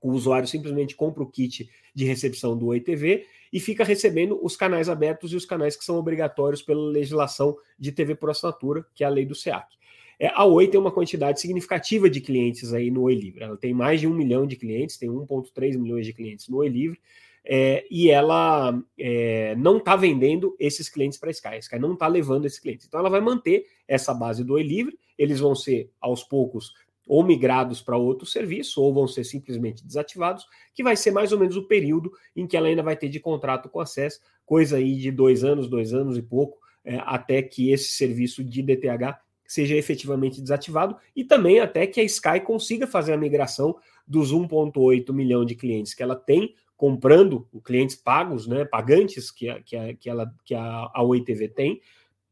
O 0.00 0.12
usuário 0.12 0.46
simplesmente 0.46 0.94
compra 0.94 1.22
o 1.22 1.26
kit 1.26 1.68
de 1.94 2.04
recepção 2.04 2.56
do 2.56 2.66
Oi 2.66 2.80
TV 2.80 3.26
e 3.52 3.58
fica 3.58 3.84
recebendo 3.84 4.38
os 4.42 4.56
canais 4.56 4.88
abertos 4.88 5.32
e 5.32 5.36
os 5.36 5.44
canais 5.44 5.76
que 5.76 5.84
são 5.84 5.96
obrigatórios 5.96 6.62
pela 6.62 6.90
legislação 6.90 7.56
de 7.78 7.92
TV 7.92 8.14
por 8.14 8.30
assinatura, 8.30 8.84
que 8.94 9.02
é 9.02 9.06
a 9.06 9.10
lei 9.10 9.24
do 9.24 9.34
SEAC. 9.34 9.76
É, 10.18 10.28
a 10.28 10.44
Oi 10.44 10.68
tem 10.68 10.80
uma 10.80 10.90
quantidade 10.90 11.40
significativa 11.40 12.08
de 12.08 12.20
clientes 12.20 12.72
aí 12.72 12.90
no 12.90 13.02
Oi 13.02 13.14
Livre. 13.14 13.42
Ela 13.42 13.56
tem 13.56 13.74
mais 13.74 14.00
de 14.00 14.06
um 14.06 14.14
milhão 14.14 14.46
de 14.46 14.56
clientes, 14.56 14.96
tem 14.96 15.08
1,3 15.08 15.76
milhões 15.78 16.06
de 16.06 16.12
clientes 16.12 16.48
no 16.48 16.58
Oi 16.58 16.68
Livre, 16.68 16.98
é, 17.44 17.86
e 17.90 18.10
ela 18.10 18.82
é, 18.98 19.54
não 19.56 19.76
está 19.76 19.94
vendendo 19.94 20.56
esses 20.58 20.88
clientes 20.88 21.18
para 21.18 21.28
a 21.28 21.32
Sky. 21.32 21.48
A 21.48 21.58
Sky 21.58 21.78
não 21.78 21.92
está 21.92 22.06
levando 22.08 22.46
esses 22.46 22.58
clientes. 22.58 22.86
Então 22.86 22.98
ela 22.98 23.10
vai 23.10 23.20
manter 23.20 23.66
essa 23.86 24.12
base 24.12 24.42
do 24.42 24.54
Oi 24.54 24.62
Livre, 24.62 24.98
eles 25.18 25.38
vão 25.38 25.54
ser 25.54 25.90
aos 26.00 26.24
poucos 26.24 26.74
ou 27.06 27.24
migrados 27.24 27.80
para 27.80 27.96
outro 27.96 28.26
serviço, 28.26 28.82
ou 28.82 28.92
vão 28.92 29.06
ser 29.06 29.24
simplesmente 29.24 29.86
desativados, 29.86 30.46
que 30.74 30.82
vai 30.82 30.96
ser 30.96 31.12
mais 31.12 31.32
ou 31.32 31.38
menos 31.38 31.56
o 31.56 31.66
período 31.66 32.10
em 32.34 32.46
que 32.46 32.56
ela 32.56 32.66
ainda 32.66 32.82
vai 32.82 32.96
ter 32.96 33.08
de 33.08 33.20
contrato 33.20 33.68
com 33.68 33.80
acesso, 33.80 34.20
coisa 34.44 34.76
aí 34.76 34.96
de 34.96 35.10
dois 35.10 35.44
anos, 35.44 35.68
dois 35.68 35.94
anos 35.94 36.18
e 36.18 36.22
pouco, 36.22 36.58
é, 36.84 36.96
até 37.04 37.42
que 37.42 37.70
esse 37.70 37.90
serviço 37.90 38.42
de 38.42 38.62
DTH 38.62 39.18
seja 39.46 39.76
efetivamente 39.76 40.40
desativado, 40.40 40.96
e 41.14 41.22
também 41.22 41.60
até 41.60 41.86
que 41.86 42.00
a 42.00 42.04
Sky 42.04 42.40
consiga 42.44 42.86
fazer 42.86 43.12
a 43.12 43.16
migração 43.16 43.76
dos 44.06 44.32
1,8 44.32 45.12
milhão 45.12 45.44
de 45.44 45.54
clientes 45.54 45.94
que 45.94 46.02
ela 46.02 46.16
tem, 46.16 46.54
comprando 46.76 47.48
clientes 47.64 47.96
pagos, 47.96 48.46
né, 48.46 48.64
pagantes 48.64 49.30
que 49.30 49.48
a, 49.48 49.62
que 49.62 49.76
a, 49.76 49.94
que 49.94 50.10
ela, 50.10 50.34
que 50.44 50.54
a, 50.54 50.90
a 50.92 51.02
Oi 51.02 51.22
TV 51.22 51.48
tem, 51.48 51.80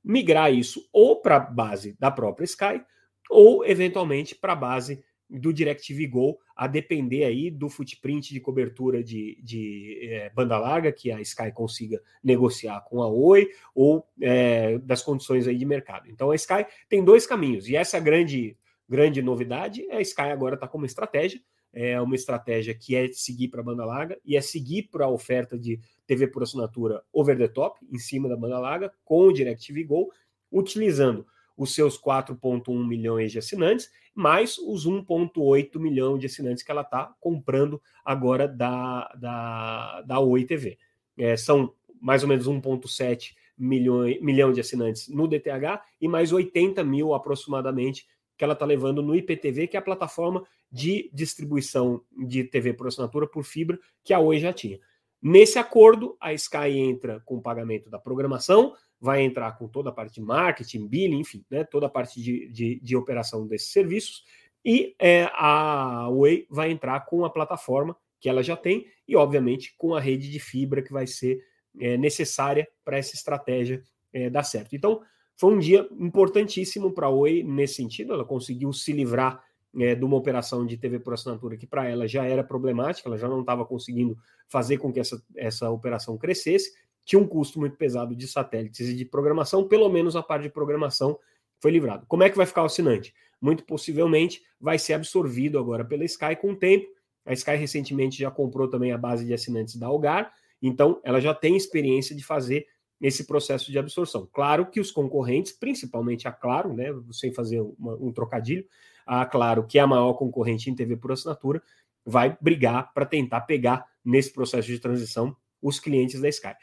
migrar 0.03 0.53
isso 0.53 0.87
ou 0.93 1.21
para 1.21 1.37
a 1.37 1.41
base 1.41 1.97
da 1.99 2.11
própria 2.11 2.45
Sky, 2.45 2.83
ou 3.31 3.65
eventualmente 3.65 4.35
para 4.35 4.53
a 4.53 4.57
base 4.57 5.03
do 5.29 5.53
DirecTV 5.53 6.07
Go, 6.07 6.39
a 6.55 6.67
depender 6.67 7.25
aí 7.25 7.51
do 7.51 7.69
footprint 7.69 8.33
de 8.33 8.41
cobertura 8.41 9.03
de, 9.03 9.41
de 9.43 9.99
é, 10.03 10.31
banda 10.31 10.59
larga 10.59 10.93
que 10.93 11.11
a 11.11 11.21
Sky 11.21 11.51
consiga 11.53 12.01
negociar 12.23 12.81
com 12.83 13.03
a 13.03 13.09
Oi 13.09 13.49
ou 13.75 14.07
é, 14.21 14.79
das 14.79 15.03
condições 15.03 15.49
aí 15.49 15.57
de 15.57 15.65
mercado. 15.65 16.09
Então 16.09 16.31
a 16.31 16.35
Sky 16.35 16.67
tem 16.89 17.05
dois 17.05 17.27
caminhos 17.27 17.69
e 17.69 17.77
essa 17.77 17.99
grande 17.99 18.57
grande 18.89 19.23
novidade 19.23 19.87
é 19.91 19.97
a 19.97 20.01
Sky 20.01 20.23
agora 20.23 20.55
está 20.55 20.69
com 20.69 20.77
uma 20.77 20.87
estratégia, 20.87 21.41
é 21.73 22.01
uma 22.01 22.15
estratégia 22.15 22.75
que 22.75 22.95
é 22.95 23.11
seguir 23.11 23.49
para 23.49 23.61
a 23.61 23.65
banda 23.65 23.85
larga 23.85 24.19
e 24.25 24.37
é 24.37 24.41
seguir 24.41 24.85
para 24.85 25.07
a 25.07 25.11
oferta 25.11 25.59
de 25.59 25.81
TV 26.07 26.29
por 26.29 26.43
assinatura 26.43 27.03
over 27.13 27.37
the 27.37 27.49
top 27.49 27.85
em 27.91 27.99
cima 27.99 28.29
da 28.29 28.37
banda 28.37 28.59
larga 28.59 28.93
com 29.05 29.27
o 29.27 29.33
DirecTV 29.33 29.85
Go, 29.85 30.13
utilizando 30.53 31.27
os 31.57 31.75
seus 31.75 32.01
4,1 32.01 32.87
milhões 32.87 33.33
de 33.33 33.39
assinantes, 33.39 33.91
mais 34.15 34.59
os 34.59 34.87
1,8 34.87 35.79
milhão 35.79 36.19
de 36.19 36.27
assinantes 36.27 36.63
que 36.63 36.71
ela 36.71 36.83
está 36.83 37.15
comprando 37.21 37.81
agora 38.05 38.47
da, 38.47 39.13
da, 39.19 40.03
da 40.03 40.21
Oi 40.21 40.45
TV. 40.45 40.79
É, 41.19 41.37
são 41.37 41.73
mais 42.01 42.23
ou 42.23 42.29
menos 42.29 42.47
1,7 42.47 43.35
milhão, 43.57 44.53
de 44.53 44.61
assinantes 44.61 45.09
no 45.09 45.29
DTH 45.29 45.81
e 46.01 46.09
mais 46.09 46.33
80 46.33 46.83
mil 46.83 47.15
aproximadamente 47.15 48.07
que 48.37 48.43
ela 48.43 48.53
está 48.53 48.67
levando 48.67 49.01
no 49.01 49.15
IPTV, 49.15 49.69
que 49.69 49.77
é 49.77 49.79
a 49.79 49.83
plataforma 49.83 50.45
de 50.71 51.09
distribuição 51.13 52.03
de 52.27 52.43
TV 52.45 52.73
por 52.73 52.89
assinatura 52.89 53.29
por 53.29 53.45
fibra 53.45 53.79
que 54.03 54.13
a 54.13 54.19
Oi 54.19 54.39
já 54.39 54.53
tinha. 54.53 54.81
Nesse 55.23 55.59
acordo, 55.59 56.17
a 56.21 56.35
Sky 56.35 56.77
entra 56.77 57.21
com 57.25 57.37
o 57.37 57.43
pagamento 57.43 57.89
da 57.89 57.99
programação, 57.99 58.75
vai 59.01 59.23
entrar 59.23 59.53
com 59.59 59.69
toda 59.69 59.91
a 59.91 59.93
parte 59.93 60.15
de 60.15 60.23
marketing, 60.23 60.87
billing, 60.87 61.21
enfim, 61.21 61.45
né, 61.51 61.65
toda 61.65 61.87
a 61.87 61.91
parte 61.91 62.21
de, 62.23 62.49
de, 62.49 62.81
de 62.81 62.97
operação 62.97 63.47
desses 63.47 63.71
serviços, 63.71 64.25
e 64.65 64.95
é, 64.99 65.29
a 65.35 66.09
Way 66.11 66.47
vai 66.49 66.71
entrar 66.71 67.01
com 67.01 67.25
a 67.25 67.31
plataforma 67.31 67.97
que 68.19 68.29
ela 68.29 68.43
já 68.43 68.57
tem 68.57 68.87
e, 69.07 69.15
obviamente, 69.15 69.75
com 69.77 69.95
a 69.95 70.01
rede 70.01 70.31
de 70.31 70.41
fibra 70.41 70.81
que 70.81 70.93
vai 70.93 71.07
ser 71.07 71.39
é, 71.79 71.99
necessária 71.99 72.67
para 72.83 72.97
essa 72.97 73.15
estratégia 73.15 73.83
é, 74.13 74.31
dar 74.31 74.43
certo. 74.43 74.75
Então, 74.75 75.03
foi 75.37 75.53
um 75.53 75.59
dia 75.59 75.87
importantíssimo 75.99 76.93
para 76.93 77.07
a 77.07 77.11
Oi 77.11 77.43
nesse 77.43 77.75
sentido, 77.75 78.15
ela 78.15 78.25
conseguiu 78.25 78.73
se 78.73 78.93
livrar 78.93 79.45
é, 79.79 79.95
de 79.95 80.05
uma 80.05 80.17
operação 80.17 80.65
de 80.65 80.77
TV 80.77 81.01
por 81.01 81.13
assinatura 81.13 81.57
que 81.57 81.67
para 81.67 81.89
ela 81.89 82.07
já 82.07 82.25
era 82.25 82.45
problemática, 82.45 83.09
ela 83.09 83.19
já 83.19 83.29
não 83.29 83.41
estava 83.41 83.65
conseguindo 83.67 84.17
fazer 84.49 84.79
com 84.79 84.93
que 84.93 85.01
essa, 85.01 85.23
essa 85.37 85.71
operação 85.71 86.17
crescesse, 86.17 86.73
tinha 87.05 87.21
um 87.21 87.27
custo 87.27 87.59
muito 87.59 87.77
pesado 87.77 88.15
de 88.15 88.27
satélites 88.27 88.89
e 88.89 88.95
de 88.95 89.05
programação, 89.05 89.67
pelo 89.69 89.89
menos 89.89 90.17
a 90.17 90.23
parte 90.23 90.45
de 90.45 90.51
programação 90.51 91.19
foi 91.61 91.71
livrado. 91.71 92.07
Como 92.07 92.23
é 92.23 92.31
que 92.31 92.37
vai 92.37 92.47
ficar 92.47 92.63
o 92.63 92.67
assinante? 92.67 93.15
Muito 93.41 93.65
possivelmente 93.65 94.43
vai 94.61 94.79
ser 94.79 94.95
absorvido 94.95 95.59
agora 95.59 95.85
pela 95.85 96.05
Sky 96.05 96.37
com 96.41 96.53
o 96.53 96.57
tempo. 96.57 96.87
A 97.27 97.33
Sky 97.33 97.57
recentemente 97.57 98.19
já 98.19 98.31
comprou 98.31 98.69
também 98.69 98.93
a 98.93 98.99
base 98.99 99.25
de 99.25 99.33
assinantes 99.33 99.77
da 99.77 99.87
Algar, 99.87 100.33
então 100.61 101.01
ela 101.05 101.21
já 101.21 101.35
tem 101.35 101.57
experiência 101.57 102.15
de 102.15 102.25
fazer 102.25 102.67
esse 103.01 103.27
processo 103.27 103.71
de 103.71 103.79
absorção. 103.79 104.29
Claro 104.33 104.67
que 104.71 104.81
os 104.81 104.91
concorrentes, 104.91 105.53
principalmente 105.53 106.27
a 106.29 106.33
Claro, 106.33 106.73
né, 106.73 106.87
sem 107.13 107.33
fazer 107.33 107.61
uma, 107.61 107.95
um 107.95 108.13
trocadilho, 108.13 108.65
a 109.07 109.27
Claro, 109.27 109.67
que 109.67 109.79
é 109.79 109.83
a 109.83 109.87
maior 109.87 110.15
concorrente 110.15 110.71
em 110.71 110.75
TV 110.75 110.97
por 110.97 111.13
assinatura, 111.13 111.63
vai 112.05 112.37
brigar 112.41 112.93
para 112.93 113.07
tentar 113.07 113.43
pegar 113.43 113.87
nesse 114.05 114.33
processo 114.33 114.69
de 114.69 114.79
transição 114.79 115.37
os 115.61 115.81
clientes 115.81 116.21
da 116.21 116.29
Sky. 116.29 116.55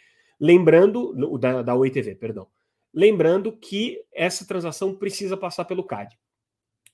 Lembrando, 0.41 1.37
da, 1.37 1.61
da 1.61 1.75
Oi 1.75 1.91
TV, 1.91 2.15
perdão. 2.15 2.47
Lembrando 2.91 3.51
que 3.51 4.03
essa 4.11 4.43
transação 4.43 4.95
precisa 4.95 5.37
passar 5.37 5.65
pelo 5.65 5.83
CAD. 5.83 6.17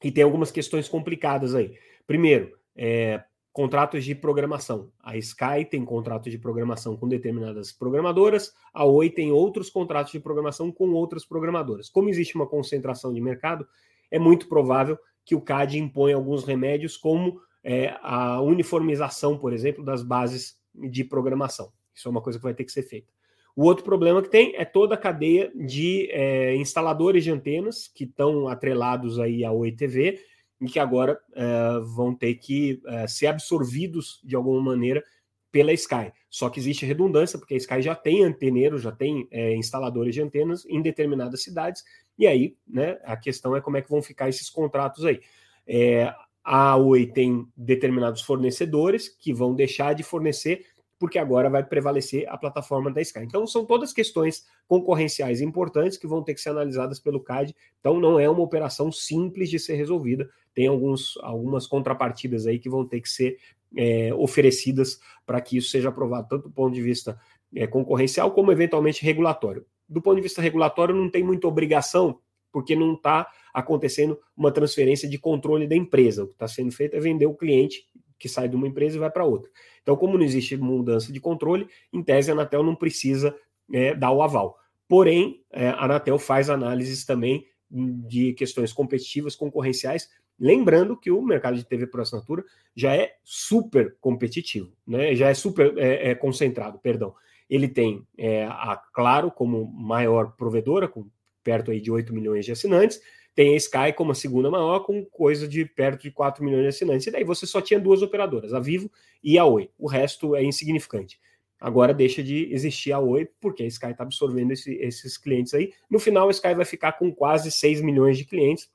E 0.04 0.12
tem 0.12 0.22
algumas 0.22 0.52
questões 0.52 0.90
complicadas 0.90 1.56
aí. 1.56 1.78
Primeiro, 2.06 2.58
é, 2.76 3.24
contratos 3.54 4.04
de 4.04 4.14
programação. 4.14 4.92
A 5.00 5.16
Sky 5.16 5.64
tem 5.72 5.86
contratos 5.86 6.30
de 6.30 6.38
programação 6.38 6.98
com 6.98 7.08
determinadas 7.08 7.72
programadoras, 7.72 8.54
a 8.74 8.84
Oi 8.84 9.10
tem 9.10 9.32
outros 9.32 9.70
contratos 9.70 10.12
de 10.12 10.20
programação 10.20 10.70
com 10.70 10.90
outras 10.92 11.26
programadoras. 11.26 11.90
Como 11.90 12.10
existe 12.10 12.36
uma 12.36 12.46
concentração 12.46 13.14
de 13.14 13.22
mercado, 13.22 13.66
é 14.12 14.20
muito 14.20 14.50
provável 14.50 15.00
que 15.24 15.36
o 15.36 15.42
CAD 15.42 15.80
imponha 15.80 16.18
alguns 16.18 16.44
remédios, 16.44 16.98
como 16.98 17.40
é, 17.64 17.98
a 18.02 18.42
uniformização, 18.42 19.38
por 19.38 19.54
exemplo, 19.54 19.84
das 19.84 20.04
bases 20.04 20.60
de 20.76 21.06
programação. 21.06 21.72
Isso 21.96 22.08
é 22.08 22.12
uma 22.12 22.22
coisa 22.22 22.38
que 22.38 22.44
vai 22.44 22.54
ter 22.54 22.66
que 22.66 22.72
ser 22.72 22.84
feita. 22.84 23.17
O 23.58 23.64
outro 23.64 23.84
problema 23.84 24.22
que 24.22 24.30
tem 24.30 24.56
é 24.56 24.64
toda 24.64 24.94
a 24.94 24.98
cadeia 25.00 25.52
de 25.56 26.08
é, 26.12 26.56
instaladores 26.58 27.24
de 27.24 27.32
antenas 27.32 27.88
que 27.88 28.04
estão 28.04 28.48
atrelados 28.48 29.20
aí 29.20 29.44
à 29.44 29.52
Oi 29.52 29.72
TV 29.72 30.22
e 30.62 30.68
que 30.68 30.78
agora 30.78 31.20
é, 31.34 31.80
vão 31.80 32.14
ter 32.14 32.36
que 32.36 32.80
é, 32.86 33.08
ser 33.08 33.26
absorvidos 33.26 34.22
de 34.24 34.36
alguma 34.36 34.62
maneira 34.62 35.04
pela 35.52 35.74
Sky. 35.74 36.14
Só 36.30 36.52
que 36.52 36.60
existe 36.60 36.86
redundância, 36.86 37.40
porque 37.40 37.56
a 37.56 37.58
Sky 37.58 37.82
já 37.82 37.96
tem 37.96 38.24
anteneiros, 38.24 38.84
já 38.84 38.92
tem 38.92 39.28
é, 39.32 39.56
instaladores 39.56 40.14
de 40.14 40.22
antenas 40.22 40.64
em 40.68 40.80
determinadas 40.80 41.42
cidades, 41.42 41.84
e 42.16 42.28
aí 42.28 42.56
né, 42.68 43.00
a 43.06 43.18
questão 43.18 43.56
é 43.56 43.62
como 43.62 43.78
é 43.78 43.82
que 43.82 43.90
vão 43.90 44.04
ficar 44.04 44.30
esses 44.30 44.52
contratos 44.52 45.04
aí. 45.04 45.20
É, 45.66 46.14
a 46.44 46.78
Oi 46.78 47.08
tem 47.08 47.48
determinados 47.58 48.22
fornecedores 48.22 49.10
que 49.10 49.34
vão 49.34 49.56
deixar 49.56 49.94
de 49.94 50.04
fornecer 50.04 50.64
porque 51.00 51.20
agora 51.20 51.50
vai 51.50 51.64
prevalecer 51.64 52.28
a 52.28 52.38
plataforma 52.38 52.92
da 52.92 53.02
Sky. 53.02 53.20
Então, 53.20 53.46
são 53.46 53.66
todas 53.66 53.94
questões 53.94 54.46
concorrenciais 54.68 55.42
importantes 55.42 55.98
que 55.98 56.08
vão 56.08 56.24
ter 56.24 56.34
que 56.34 56.42
ser 56.42 56.50
analisadas 56.50 57.00
pelo 57.00 57.20
CAD. 57.20 57.56
Então, 57.80 58.00
não 58.00 58.20
é 58.20 58.30
uma 58.30 58.42
operação 58.42 58.92
simples 58.92 59.50
de 59.50 59.60
ser 59.60 59.76
resolvida. 59.76 60.30
Tem 60.54 60.68
alguns, 60.68 61.18
algumas 61.22 61.68
contrapartidas 61.68 62.48
aí 62.48 62.58
que 62.58 62.70
vão 62.70 62.86
ter 62.86 63.02
que 63.02 63.10
ser 63.10 63.38
é, 63.76 64.14
oferecidas 64.16 65.00
para 65.26 65.40
que 65.40 65.58
isso 65.58 65.70
seja 65.70 65.90
aprovado, 65.90 66.28
tanto 66.28 66.44
do 66.44 66.52
ponto 66.52 66.74
de 66.74 66.82
vista 66.82 67.20
é, 67.56 67.68
concorrencial 67.68 68.32
como 68.32 68.52
eventualmente 68.52 69.04
regulatório. 69.04 69.66
Do 69.88 70.02
ponto 70.02 70.16
de 70.16 70.22
vista 70.22 70.42
regulatório, 70.42 70.96
não 70.96 71.10
tem 71.10 71.24
muita 71.24 71.48
obrigação, 71.48 72.20
porque 72.52 72.76
não 72.76 72.94
está 72.94 73.28
acontecendo 73.54 74.20
uma 74.36 74.52
transferência 74.52 75.08
de 75.08 75.18
controle 75.18 75.68
da 75.68 75.76
empresa. 75.76 76.24
O 76.24 76.28
que 76.28 76.34
está 76.34 76.48
sendo 76.48 76.72
feito 76.72 76.96
é 76.96 77.00
vender 77.00 77.26
o 77.28 77.36
cliente 77.36 77.86
que 78.18 78.28
sai 78.30 78.48
de 78.48 78.56
uma 78.56 78.68
empresa 78.68 78.98
e 78.98 79.00
vai 79.00 79.10
para 79.10 79.26
outra. 79.26 79.50
Então, 79.82 79.96
como 79.96 80.18
não 80.18 80.24
existe 80.24 80.58
mudança 80.58 81.12
de 81.12 81.20
controle, 81.20 81.68
em 81.94 82.04
tese 82.04 82.30
a 82.30 82.34
Anatel 82.34 82.64
não 82.64 82.76
precisa 82.76 83.36
é, 83.72 83.94
dar 83.94 84.12
o 84.12 84.22
aval. 84.22 84.58
Porém, 84.88 85.44
é, 85.52 85.70
a 85.70 85.86
Anatel 85.86 86.18
faz 86.18 86.50
análises 86.50 87.06
também 87.06 87.46
de 87.70 88.34
questões 88.34 88.72
competitivas, 88.72 89.36
concorrenciais, 89.36 90.10
lembrando 90.40 90.96
que 90.98 91.12
o 91.12 91.22
mercado 91.22 91.58
de 91.58 91.66
TV 91.66 91.88
por 91.88 92.02
assinatura 92.02 92.44
já 92.76 92.96
é 92.96 93.16
super 93.24 93.98
competitivo, 94.00 94.72
né? 94.86 95.16
já 95.16 95.30
é 95.30 95.34
super 95.34 95.78
é, 95.78 96.12
é 96.12 96.16
concentrado, 96.16 96.80
perdão. 96.80 97.14
Ele 97.50 97.68
tem 97.68 98.06
é, 98.18 98.46
a 98.46 98.82
Claro 98.94 99.32
como 99.32 99.66
maior 99.66 100.36
provedora, 100.36 100.88
com 100.88 101.10
perto 101.44 101.72
aí 101.72 101.80
de 101.80 101.90
8 101.90 102.14
milhões 102.14 102.46
de 102.46 102.52
assinantes, 102.52 103.00
tem 103.38 103.54
a 103.54 103.58
Sky 103.58 103.94
como 103.96 104.12
a 104.12 104.16
segunda 104.16 104.50
maior, 104.50 104.80
com 104.80 105.06
coisa 105.06 105.48
de 105.48 105.64
perto 105.64 106.02
de 106.02 106.10
4 106.10 106.44
milhões 106.44 106.64
de 106.64 106.70
assinantes. 106.70 107.06
E 107.06 107.12
daí 107.12 107.24
você 107.24 107.46
só 107.46 107.62
tinha 107.62 107.80
duas 107.80 108.02
operadoras, 108.02 108.52
a 108.52 108.60
Vivo 108.60 108.92
e 109.24 109.38
a 109.38 109.46
Oi. 109.46 109.70
O 109.78 109.88
resto 109.88 110.36
é 110.36 110.44
insignificante. 110.44 111.20
Agora 111.62 111.94
deixa 111.94 112.24
de 112.24 112.52
existir 112.52 112.92
a 112.94 113.00
Oi, 113.00 113.30
porque 113.40 113.62
a 113.62 113.68
Sky 113.68 113.92
está 113.92 114.04
absorvendo 114.04 114.54
esse, 114.54 114.74
esses 114.78 115.20
clientes 115.20 115.54
aí. 115.54 115.72
No 115.88 116.00
final, 116.00 116.30
a 116.30 116.32
Sky 116.32 116.56
vai 116.56 116.66
ficar 116.66 116.94
com 116.94 117.14
quase 117.14 117.52
6 117.52 117.80
milhões 117.82 118.18
de 118.18 118.26
clientes. 118.26 118.72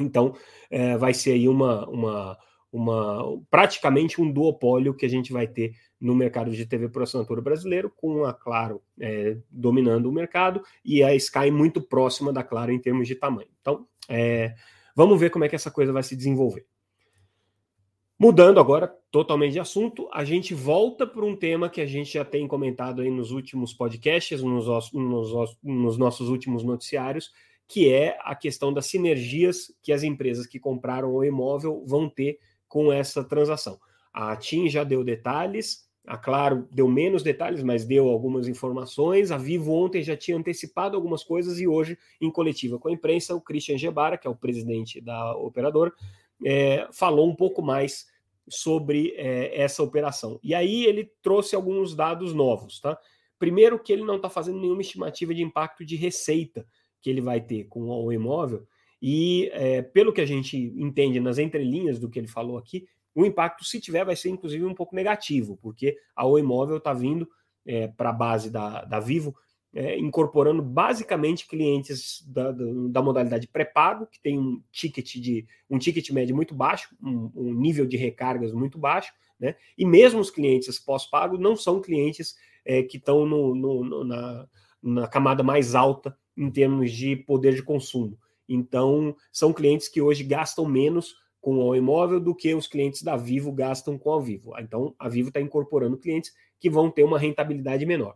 Então, 0.00 0.34
é, 0.68 0.96
vai 0.96 1.14
ser 1.14 1.34
aí 1.34 1.48
uma, 1.48 1.88
uma, 1.88 2.38
uma 2.72 3.40
praticamente 3.48 4.20
um 4.20 4.28
duopólio 4.28 4.92
que 4.92 5.06
a 5.06 5.08
gente 5.08 5.32
vai 5.32 5.46
ter 5.46 5.72
no 6.04 6.14
mercado 6.14 6.50
de 6.50 6.66
TV 6.66 6.90
por 6.90 7.02
assinatura 7.02 7.40
brasileiro, 7.40 7.90
com 7.90 8.26
a 8.26 8.34
Claro 8.34 8.82
é, 9.00 9.38
dominando 9.50 10.04
o 10.06 10.12
mercado 10.12 10.62
e 10.84 11.02
a 11.02 11.14
Sky 11.14 11.50
muito 11.50 11.80
próxima 11.80 12.30
da 12.30 12.44
Claro 12.44 12.70
em 12.70 12.78
termos 12.78 13.08
de 13.08 13.14
tamanho. 13.14 13.48
Então, 13.58 13.86
é, 14.06 14.54
vamos 14.94 15.18
ver 15.18 15.30
como 15.30 15.46
é 15.46 15.48
que 15.48 15.56
essa 15.56 15.70
coisa 15.70 15.94
vai 15.94 16.02
se 16.02 16.14
desenvolver. 16.14 16.66
Mudando 18.18 18.60
agora 18.60 18.94
totalmente 19.10 19.54
de 19.54 19.60
assunto, 19.60 20.06
a 20.12 20.24
gente 20.24 20.52
volta 20.52 21.06
para 21.06 21.24
um 21.24 21.34
tema 21.34 21.70
que 21.70 21.80
a 21.80 21.86
gente 21.86 22.12
já 22.12 22.24
tem 22.24 22.46
comentado 22.46 23.00
aí 23.00 23.10
nos 23.10 23.30
últimos 23.30 23.72
podcasts, 23.72 24.42
nos, 24.42 24.66
nos, 24.92 25.58
nos 25.62 25.96
nossos 25.96 26.28
últimos 26.28 26.62
noticiários, 26.62 27.32
que 27.66 27.90
é 27.90 28.18
a 28.20 28.34
questão 28.34 28.74
das 28.74 28.86
sinergias 28.86 29.74
que 29.82 29.90
as 29.90 30.02
empresas 30.02 30.46
que 30.46 30.60
compraram 30.60 31.14
o 31.14 31.24
imóvel 31.24 31.82
vão 31.86 32.10
ter 32.10 32.38
com 32.68 32.92
essa 32.92 33.24
transação. 33.24 33.80
A 34.12 34.36
TIM 34.36 34.68
já 34.68 34.84
deu 34.84 35.02
detalhes, 35.02 35.83
a 36.06 36.18
Claro 36.18 36.68
deu 36.70 36.86
menos 36.88 37.22
detalhes, 37.22 37.62
mas 37.62 37.84
deu 37.84 38.08
algumas 38.08 38.46
informações. 38.46 39.30
A 39.30 39.38
Vivo 39.38 39.72
ontem 39.72 40.02
já 40.02 40.16
tinha 40.16 40.36
antecipado 40.36 40.96
algumas 40.96 41.24
coisas 41.24 41.58
e 41.58 41.66
hoje, 41.66 41.98
em 42.20 42.30
coletiva 42.30 42.78
com 42.78 42.88
a 42.88 42.92
imprensa, 42.92 43.34
o 43.34 43.40
Christian 43.40 43.78
Gebara, 43.78 44.18
que 44.18 44.26
é 44.26 44.30
o 44.30 44.36
presidente 44.36 45.00
da 45.00 45.34
operadora, 45.36 45.92
é, 46.44 46.86
falou 46.92 47.28
um 47.28 47.34
pouco 47.34 47.62
mais 47.62 48.06
sobre 48.48 49.14
é, 49.16 49.58
essa 49.58 49.82
operação. 49.82 50.38
E 50.42 50.54
aí 50.54 50.84
ele 50.84 51.10
trouxe 51.22 51.56
alguns 51.56 51.94
dados 51.94 52.34
novos, 52.34 52.80
tá? 52.80 52.98
Primeiro 53.38 53.78
que 53.78 53.92
ele 53.92 54.04
não 54.04 54.16
está 54.16 54.28
fazendo 54.28 54.60
nenhuma 54.60 54.82
estimativa 54.82 55.34
de 55.34 55.42
impacto 55.42 55.84
de 55.84 55.96
receita 55.96 56.66
que 57.00 57.10
ele 57.10 57.20
vai 57.20 57.40
ter 57.40 57.64
com 57.64 57.88
o 57.88 58.12
imóvel. 58.12 58.66
E 59.00 59.50
é, 59.52 59.82
pelo 59.82 60.12
que 60.12 60.20
a 60.20 60.26
gente 60.26 60.56
entende 60.76 61.20
nas 61.20 61.38
entrelinhas 61.38 61.98
do 61.98 62.08
que 62.08 62.18
ele 62.18 62.28
falou 62.28 62.56
aqui, 62.56 62.86
o 63.14 63.24
impacto, 63.24 63.64
se 63.64 63.80
tiver, 63.80 64.04
vai 64.04 64.16
ser 64.16 64.30
inclusive 64.30 64.64
um 64.64 64.74
pouco 64.74 64.94
negativo, 64.94 65.56
porque 65.62 65.96
a 66.16 66.26
Oi 66.26 66.42
Móvel 66.42 66.78
está 66.78 66.92
vindo 66.92 67.28
é, 67.64 67.88
para 67.88 68.10
a 68.10 68.12
base 68.12 68.50
da, 68.50 68.84
da 68.84 69.00
Vivo, 69.00 69.34
é, 69.74 69.98
incorporando 69.98 70.62
basicamente 70.62 71.48
clientes 71.48 72.24
da, 72.28 72.52
da, 72.52 72.64
da 72.90 73.02
modalidade 73.02 73.48
pré-pago, 73.48 74.06
que 74.06 74.20
tem 74.20 74.38
um 74.38 74.62
ticket 74.70 75.16
de 75.16 75.46
um 75.68 75.78
ticket 75.78 76.08
médio 76.10 76.34
muito 76.34 76.54
baixo, 76.54 76.94
um, 77.02 77.30
um 77.34 77.54
nível 77.54 77.84
de 77.84 77.96
recargas 77.96 78.52
muito 78.52 78.78
baixo, 78.78 79.12
né? 79.38 79.56
E 79.76 79.84
mesmo 79.84 80.20
os 80.20 80.30
clientes 80.30 80.78
pós-pago 80.78 81.36
não 81.36 81.56
são 81.56 81.80
clientes 81.80 82.36
é, 82.64 82.82
que 82.82 82.98
estão 82.98 83.26
no, 83.26 83.54
no, 83.54 83.84
no, 83.84 84.04
na, 84.04 84.48
na 84.80 85.08
camada 85.08 85.42
mais 85.42 85.74
alta 85.74 86.16
em 86.36 86.50
termos 86.50 86.92
de 86.92 87.16
poder 87.16 87.54
de 87.54 87.62
consumo. 87.62 88.16
Então, 88.48 89.16
são 89.32 89.52
clientes 89.52 89.88
que 89.88 90.00
hoje 90.00 90.22
gastam 90.22 90.66
menos 90.66 91.16
com 91.44 91.58
o 91.58 91.76
imóvel 91.76 92.18
do 92.18 92.34
que 92.34 92.54
os 92.54 92.66
clientes 92.66 93.02
da 93.02 93.18
Vivo 93.18 93.52
gastam 93.52 93.98
com 93.98 94.14
a 94.14 94.18
Vivo. 94.18 94.58
Então, 94.58 94.94
a 94.98 95.10
Vivo 95.10 95.28
está 95.28 95.42
incorporando 95.42 95.98
clientes 95.98 96.32
que 96.58 96.70
vão 96.70 96.90
ter 96.90 97.02
uma 97.02 97.18
rentabilidade 97.18 97.84
menor. 97.84 98.14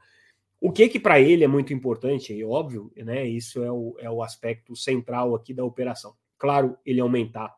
O 0.59 0.73
que 0.73 0.89
que 0.89 0.99
para 0.99 1.21
ele 1.21 1.45
é 1.45 1.47
muito 1.47 1.75
importante, 1.75 2.33
é 2.33 2.43
óbvio, 2.43 2.91
né? 2.97 3.29
Isso 3.29 3.63
é 3.63 3.71
o, 3.71 3.95
é 3.99 4.11
o 4.11 4.23
aspecto 4.23 4.75
central 4.75 5.35
aqui 5.35 5.53
da 5.53 5.63
operação. 5.63 6.15
Claro, 6.39 6.79
ele 6.87 7.03
aumentar 7.03 7.55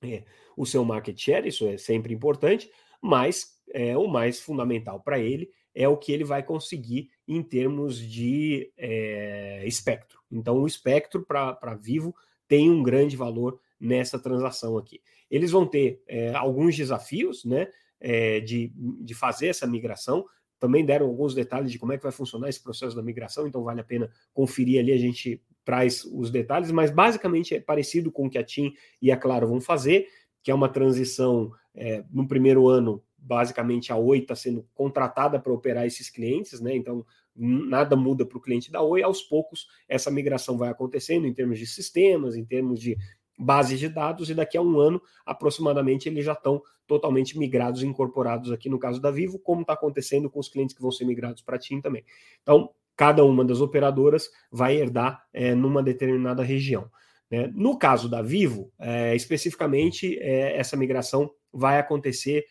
é, 0.00 0.22
o 0.56 0.64
seu 0.64 0.84
market 0.84 1.18
share, 1.20 1.48
isso 1.48 1.66
é 1.66 1.76
sempre 1.76 2.14
importante, 2.14 2.70
mas 3.00 3.60
é, 3.74 3.96
o 3.98 4.06
mais 4.06 4.38
fundamental 4.38 5.00
para 5.00 5.18
ele 5.18 5.50
é 5.74 5.88
o 5.88 5.96
que 5.96 6.12
ele 6.12 6.22
vai 6.22 6.44
conseguir 6.44 7.10
em 7.26 7.42
termos 7.42 7.98
de 7.98 8.72
é, 8.78 9.64
espectro. 9.66 10.20
Então, 10.30 10.58
o 10.58 10.66
espectro 10.68 11.26
para 11.26 11.74
Vivo 11.74 12.14
tem 12.46 12.70
um 12.70 12.84
grande 12.84 13.16
valor 13.16 13.58
nessa 13.82 14.16
transação 14.16 14.78
aqui. 14.78 15.02
Eles 15.28 15.50
vão 15.50 15.66
ter 15.66 16.00
é, 16.06 16.32
alguns 16.34 16.76
desafios 16.76 17.44
né, 17.44 17.66
é, 18.00 18.38
de, 18.38 18.72
de 18.76 19.12
fazer 19.12 19.48
essa 19.48 19.66
migração. 19.66 20.24
Também 20.60 20.84
deram 20.84 21.06
alguns 21.06 21.34
detalhes 21.34 21.72
de 21.72 21.78
como 21.80 21.92
é 21.92 21.96
que 21.96 22.04
vai 22.04 22.12
funcionar 22.12 22.48
esse 22.48 22.62
processo 22.62 22.94
da 22.94 23.02
migração, 23.02 23.48
então 23.48 23.64
vale 23.64 23.80
a 23.80 23.84
pena 23.84 24.08
conferir 24.32 24.78
ali, 24.78 24.92
a 24.92 24.96
gente 24.96 25.42
traz 25.64 26.04
os 26.04 26.30
detalhes, 26.30 26.70
mas 26.70 26.92
basicamente 26.92 27.56
é 27.56 27.60
parecido 27.60 28.12
com 28.12 28.26
o 28.26 28.30
que 28.30 28.38
a 28.38 28.44
TIM 28.44 28.72
e 29.00 29.10
a 29.10 29.16
Claro 29.16 29.48
vão 29.48 29.60
fazer, 29.60 30.06
que 30.40 30.50
é 30.50 30.54
uma 30.54 30.68
transição 30.68 31.52
é, 31.74 32.04
no 32.10 32.26
primeiro 32.28 32.68
ano, 32.68 33.02
basicamente 33.18 33.92
a 33.92 33.96
Oi 33.96 34.18
está 34.18 34.36
sendo 34.36 34.64
contratada 34.74 35.40
para 35.40 35.52
operar 35.52 35.86
esses 35.86 36.08
clientes, 36.08 36.60
né? 36.60 36.74
Então 36.74 37.04
nada 37.34 37.96
muda 37.96 38.26
para 38.26 38.36
o 38.36 38.40
cliente 38.40 38.70
da 38.70 38.82
Oi, 38.82 39.02
aos 39.02 39.22
poucos 39.22 39.66
essa 39.88 40.10
migração 40.10 40.58
vai 40.58 40.68
acontecendo 40.68 41.26
em 41.26 41.32
termos 41.32 41.58
de 41.58 41.66
sistemas, 41.66 42.36
em 42.36 42.44
termos 42.44 42.80
de 42.80 42.96
bases 43.42 43.78
de 43.78 43.88
dados 43.88 44.30
e 44.30 44.34
daqui 44.34 44.56
a 44.56 44.62
um 44.62 44.78
ano, 44.78 45.02
aproximadamente, 45.26 46.08
eles 46.08 46.24
já 46.24 46.32
estão 46.32 46.62
totalmente 46.86 47.38
migrados 47.38 47.82
incorporados 47.82 48.52
aqui 48.52 48.68
no 48.68 48.78
caso 48.78 49.00
da 49.00 49.10
Vivo, 49.10 49.38
como 49.38 49.62
está 49.62 49.72
acontecendo 49.72 50.30
com 50.30 50.38
os 50.38 50.48
clientes 50.48 50.74
que 50.74 50.82
vão 50.82 50.90
ser 50.90 51.04
migrados 51.04 51.42
para 51.42 51.56
a 51.56 51.58
TIM 51.58 51.80
também. 51.80 52.04
Então, 52.42 52.70
cada 52.96 53.24
uma 53.24 53.44
das 53.44 53.60
operadoras 53.60 54.28
vai 54.50 54.76
herdar 54.76 55.24
é, 55.32 55.54
numa 55.54 55.82
determinada 55.82 56.42
região. 56.42 56.90
Né? 57.30 57.50
No 57.54 57.78
caso 57.78 58.08
da 58.08 58.20
Vivo, 58.20 58.70
é, 58.78 59.16
especificamente, 59.16 60.18
é, 60.20 60.56
essa 60.56 60.76
migração 60.76 61.30
vai 61.52 61.78
acontecer 61.78 62.44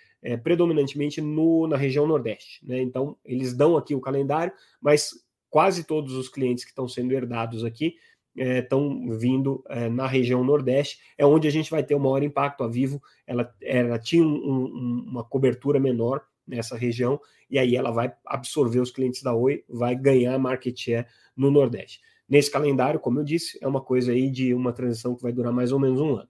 predominantemente 0.43 1.19
no, 1.19 1.65
na 1.65 1.75
região 1.75 2.05
Nordeste. 2.05 2.63
Né? 2.63 2.79
Então, 2.79 3.17
eles 3.25 3.57
dão 3.57 3.75
aqui 3.75 3.95
o 3.95 3.99
calendário, 3.99 4.53
mas 4.79 5.13
quase 5.49 5.83
todos 5.83 6.13
os 6.13 6.29
clientes 6.29 6.63
que 6.63 6.69
estão 6.69 6.87
sendo 6.87 7.11
herdados 7.11 7.65
aqui 7.65 7.95
estão 8.35 9.05
é, 9.09 9.17
vindo 9.17 9.63
é, 9.69 9.89
na 9.89 10.07
região 10.07 10.43
Nordeste, 10.43 10.99
é 11.17 11.25
onde 11.25 11.47
a 11.47 11.51
gente 11.51 11.69
vai 11.69 11.83
ter 11.83 11.95
o 11.95 11.99
maior 11.99 12.23
impacto. 12.23 12.63
A 12.63 12.67
Vivo 12.67 13.01
ela, 13.25 13.53
ela 13.61 13.99
tinha 13.99 14.23
um, 14.23 14.35
um, 14.35 15.05
uma 15.07 15.23
cobertura 15.23 15.79
menor 15.79 16.21
nessa 16.47 16.75
região, 16.75 17.19
e 17.49 17.59
aí 17.59 17.75
ela 17.75 17.91
vai 17.91 18.13
absorver 18.25 18.79
os 18.79 18.91
clientes 18.91 19.21
da 19.21 19.33
Oi, 19.33 19.63
vai 19.69 19.95
ganhar 19.95 20.37
market 20.37 20.77
share 20.77 21.07
no 21.35 21.51
Nordeste. 21.51 21.99
Nesse 22.27 22.49
calendário, 22.49 22.99
como 22.99 23.19
eu 23.19 23.23
disse, 23.23 23.57
é 23.61 23.67
uma 23.67 23.81
coisa 23.81 24.11
aí 24.11 24.29
de 24.29 24.53
uma 24.53 24.71
transição 24.71 25.15
que 25.15 25.21
vai 25.21 25.33
durar 25.33 25.51
mais 25.51 25.71
ou 25.71 25.79
menos 25.79 25.99
um 25.99 26.15
ano. 26.15 26.29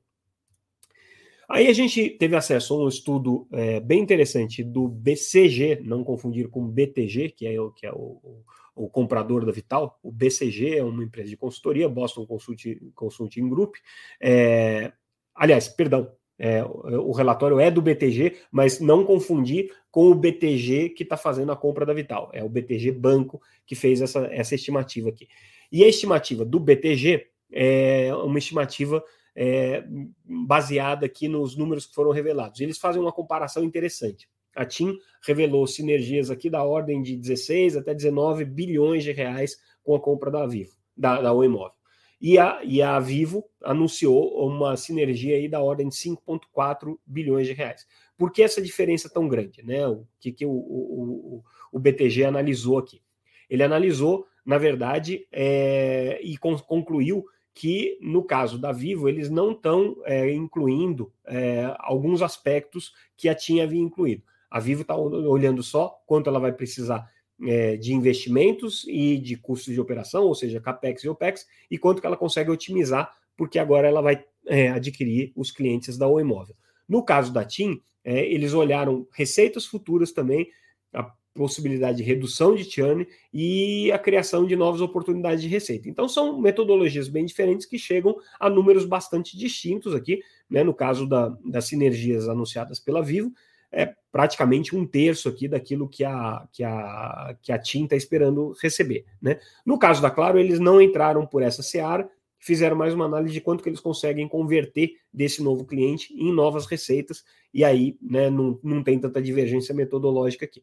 Aí 1.48 1.68
a 1.68 1.74
gente 1.74 2.10
teve 2.12 2.36
acesso 2.36 2.74
a 2.74 2.86
um 2.86 2.88
estudo 2.88 3.46
é, 3.52 3.80
bem 3.80 4.02
interessante 4.02 4.64
do 4.64 4.88
BCG, 4.88 5.82
não 5.84 6.02
confundir 6.02 6.48
com 6.48 6.66
BTG, 6.66 7.32
que 7.32 7.46
é, 7.46 7.60
o, 7.60 7.72
que 7.72 7.86
é 7.86 7.92
o, 7.92 8.42
o, 8.76 8.90
comprador 8.90 9.46
da 9.46 9.52
Vital. 9.52 10.00
O 10.02 10.12
BCG 10.12 10.78
é 10.78 10.84
uma 10.84 11.04
empresa 11.04 11.30
de 11.30 11.38
consultoria, 11.38 11.90
Boston 11.90 12.26
Consulting, 12.26 12.92
Consulting 12.96 13.50
Group. 13.50 13.76
É, 14.22 14.92
aliás, 15.36 15.68
perdão, 15.68 16.12
é, 16.38 16.64
o 16.64 17.12
relatório 17.12 17.60
é 17.60 17.70
do 17.70 17.82
BTG, 17.82 18.38
mas 18.52 18.80
não 18.80 19.06
confundir 19.06 19.72
com 19.92 20.10
o 20.10 20.16
BTG 20.16 20.90
que 20.90 21.04
está 21.04 21.16
fazendo 21.16 21.52
a 21.52 21.56
compra 21.56 21.86
da 21.86 21.94
Vital. 21.94 22.32
É 22.34 22.44
o 22.44 22.50
BTG 22.50 22.92
Banco 22.92 23.42
que 23.66 23.76
fez 23.76 24.02
essa, 24.02 24.28
essa 24.32 24.56
estimativa 24.56 25.10
aqui. 25.10 25.28
E 25.72 25.84
a 25.84 25.88
estimativa 25.88 26.44
do 26.44 26.60
BTG 26.60 27.28
é 27.52 28.14
uma 28.16 28.40
estimativa 28.40 29.04
é, 29.36 29.84
baseada 30.26 31.06
aqui 31.06 31.28
nos 31.28 31.56
números 31.56 31.86
que 31.86 31.94
foram 31.94 32.12
revelados. 32.12 32.60
Eles 32.60 32.78
fazem 32.78 33.02
uma 33.02 33.12
comparação 33.12 33.64
interessante. 33.64 34.28
A 34.56 34.66
TIM 34.66 34.98
revelou 35.26 35.66
sinergias 35.66 36.30
aqui 36.30 36.50
da 36.50 36.64
ordem 36.64 37.02
de 37.02 37.16
16 37.16 37.78
até 37.78 37.94
19 37.94 38.46
bilhões 38.46 39.04
de 39.04 39.12
reais 39.12 39.58
com 39.84 39.96
a 39.96 40.00
compra 40.00 40.30
da 40.30 40.46
Vivo, 40.46 40.74
da, 40.96 41.22
da 41.22 41.34
Oi 41.34 41.48
Móvel. 41.48 41.74
E 42.22 42.38
a, 42.38 42.62
e 42.64 42.84
a 42.84 43.00
Vivo 43.00 43.44
anunciou 43.64 44.46
uma 44.48 44.78
sinergia 44.78 45.36
aí 45.36 45.48
da 45.48 45.60
ordem 45.60 45.90
de 45.90 45.96
5,4 45.96 46.96
bilhões 47.06 47.48
de 47.48 47.54
reais. 47.54 47.88
Por 48.16 48.32
que 48.32 48.44
essa 48.44 48.62
diferença 48.62 49.10
tão 49.10 49.28
grande? 49.28 49.64
Né? 49.64 49.88
O 49.88 50.06
que, 50.20 50.32
que 50.32 50.46
o, 50.46 50.52
o, 50.52 51.44
o 51.72 51.80
BTG 51.80 52.24
analisou 52.24 52.78
aqui? 52.78 53.02
Ele 53.50 53.64
analisou, 53.64 54.28
na 54.46 54.60
verdade, 54.60 55.28
é, 55.32 56.20
e 56.22 56.38
concluiu 56.38 57.26
que, 57.54 57.98
no 58.00 58.24
caso 58.24 58.60
da 58.60 58.72
Vivo, 58.72 59.10
eles 59.10 59.30
não 59.30 59.52
estão 59.52 59.98
é, 60.06 60.32
incluindo 60.32 61.12
é, 61.26 61.74
alguns 61.80 62.22
aspectos 62.22 62.94
que 63.18 63.28
a 63.28 63.36
TIM 63.36 63.62
havia 63.62 63.82
incluído. 63.82 64.24
A 64.52 64.60
Vivo 64.60 64.82
está 64.82 64.96
olhando 64.96 65.64
só 65.64 65.98
quanto 66.06 66.30
ela 66.30 66.40
vai 66.40 66.52
precisar 66.52 67.10
é, 67.44 67.78
de 67.78 67.94
investimentos 67.94 68.86
e 68.88 69.18
de 69.18 69.38
custos 69.38 69.74
de 69.74 69.80
operação, 69.80 70.26
ou 70.26 70.36
seja, 70.36 70.60
CAPEX 70.60 71.04
e 71.04 71.10
OPEX, 71.10 71.48
e 71.72 71.78
quanto 71.78 72.02
que 72.02 72.06
ela 72.06 72.18
consegue 72.18 72.52
otimizar, 72.52 73.12
porque 73.38 73.58
agora 73.58 73.88
ela 73.88 74.02
vai 74.02 74.24
é, 74.46 74.70
adquirir 74.70 75.32
os 75.36 75.52
clientes 75.52 75.98
da 75.98 76.08
Oi 76.08 76.24
Móvel. 76.24 76.56
No 76.88 77.04
caso 77.04 77.32
da 77.32 77.46
TIM, 77.46 77.82
é, 78.04 78.26
eles 78.26 78.54
olharam 78.54 79.08
receitas 79.14 79.66
futuras 79.66 80.12
também, 80.12 80.50
a 80.94 81.10
possibilidade 81.34 81.98
de 81.98 82.04
redução 82.04 82.54
de 82.54 82.66
churn 82.66 83.08
e 83.34 83.92
a 83.92 83.98
criação 83.98 84.46
de 84.46 84.56
novas 84.56 84.82
oportunidades 84.82 85.42
de 85.42 85.48
receita. 85.48 85.88
Então 85.88 86.10
são 86.10 86.40
metodologias 86.42 87.08
bem 87.08 87.26
diferentes 87.26 87.66
que 87.66 87.80
chegam 87.80 88.18
a 88.38 88.50
números 88.50 88.86
bastante 88.86 89.38
distintos 89.38 89.96
aqui, 89.96 90.22
né? 90.50 90.64
No 90.64 90.74
caso 90.74 91.08
da, 91.08 91.30
das 91.46 91.66
sinergias 91.66 92.28
anunciadas 92.28 92.80
pela 92.80 93.02
Vivo, 93.02 93.32
é 93.72 93.94
praticamente 94.12 94.76
um 94.76 94.86
terço 94.86 95.30
aqui 95.30 95.48
daquilo 95.48 95.88
que 95.88 96.04
a, 96.04 96.46
que 96.52 96.64
a, 96.64 97.36
que 97.42 97.52
a 97.52 97.58
TIM 97.58 97.86
está 97.86 97.96
esperando 97.96 98.54
receber. 98.62 99.06
Né? 99.22 99.40
No 99.66 99.80
caso 99.80 100.02
da 100.02 100.12
Claro, 100.12 100.38
eles 100.38 100.60
não 100.60 100.82
entraram 100.82 101.26
por 101.26 101.42
essa 101.42 101.64
seara, 101.64 102.10
fizeram 102.38 102.76
mais 102.76 102.94
uma 102.94 103.06
análise 103.06 103.34
de 103.34 103.42
quanto 103.42 103.64
que 103.64 103.70
eles 103.70 103.80
conseguem 103.80 104.28
converter 104.28 104.96
desse 105.14 105.42
novo 105.42 105.64
cliente 105.64 106.14
em 106.14 106.34
novas 106.34 106.66
receitas, 106.66 107.24
e 107.54 107.64
aí 107.64 107.98
né, 108.02 108.30
não, 108.30 108.60
não 108.64 108.84
tem 108.84 109.00
tanta 109.00 109.22
divergência 109.22 109.74
metodológica 109.74 110.46
aqui. 110.46 110.62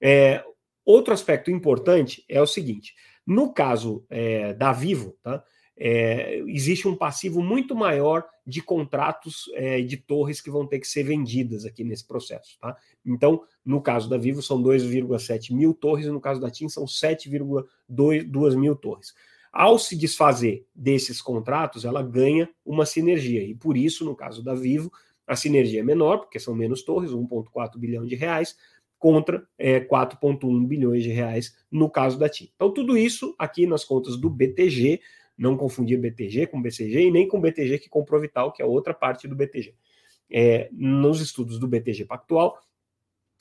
É, 0.00 0.44
outro 0.84 1.14
aspecto 1.14 1.50
importante 1.50 2.24
é 2.28 2.42
o 2.42 2.46
seguinte: 2.46 2.94
no 3.26 3.52
caso 3.52 4.04
é, 4.10 4.52
da 4.52 4.72
Vivo, 4.72 5.16
tá, 5.22 5.42
é, 5.76 6.38
existe 6.46 6.86
um 6.86 6.96
passivo 6.96 7.42
muito 7.42 7.74
maior 7.74 8.24
de 8.46 8.60
contratos 8.60 9.50
é, 9.54 9.80
de 9.80 9.96
torres 9.96 10.40
que 10.40 10.50
vão 10.50 10.66
ter 10.66 10.78
que 10.78 10.86
ser 10.86 11.02
vendidas 11.02 11.64
aqui 11.64 11.84
nesse 11.84 12.06
processo. 12.06 12.58
Tá? 12.60 12.76
Então, 13.04 13.42
no 13.64 13.80
caso 13.80 14.08
da 14.08 14.18
Vivo, 14.18 14.42
são 14.42 14.62
2,7 14.62 15.54
mil 15.54 15.72
torres, 15.72 16.06
e 16.06 16.10
no 16.10 16.20
caso 16.20 16.40
da 16.40 16.50
TIM, 16.50 16.68
são 16.68 16.84
7,2 16.84 18.56
mil 18.56 18.76
torres. 18.76 19.14
Ao 19.52 19.78
se 19.78 19.96
desfazer 19.96 20.66
desses 20.74 21.20
contratos, 21.20 21.84
ela 21.84 22.02
ganha 22.02 22.48
uma 22.64 22.86
sinergia, 22.86 23.42
e 23.42 23.54
por 23.54 23.76
isso, 23.76 24.04
no 24.04 24.16
caso 24.16 24.42
da 24.42 24.54
Vivo, 24.54 24.90
a 25.26 25.36
sinergia 25.36 25.80
é 25.80 25.84
menor, 25.84 26.18
porque 26.18 26.40
são 26.40 26.54
menos 26.54 26.82
torres, 26.82 27.12
1,4 27.12 27.78
bilhão 27.78 28.04
de 28.06 28.14
reais, 28.14 28.56
contra 28.98 29.44
é, 29.58 29.80
4,1 29.80 30.64
bilhões 30.64 31.02
de 31.02 31.10
reais 31.10 31.56
no 31.68 31.90
caso 31.90 32.16
da 32.18 32.28
TIM. 32.28 32.50
Então, 32.54 32.72
tudo 32.72 32.96
isso 32.96 33.34
aqui 33.36 33.66
nas 33.66 33.84
contas 33.84 34.16
do 34.16 34.30
BTG 34.30 35.00
não 35.36 35.56
confundir 35.56 35.98
BTG 35.98 36.46
com 36.46 36.60
BCG 36.60 37.08
e 37.08 37.10
nem 37.10 37.26
com 37.26 37.40
BTG 37.40 37.78
que 37.78 37.88
comprou 37.88 38.20
Vital, 38.20 38.52
que 38.52 38.62
é 38.62 38.64
outra 38.64 38.94
parte 38.94 39.26
do 39.26 39.34
BTG. 39.34 39.74
É, 40.30 40.68
nos 40.72 41.20
estudos 41.20 41.58
do 41.58 41.68
BTG 41.68 42.04
Pactual, 42.04 42.58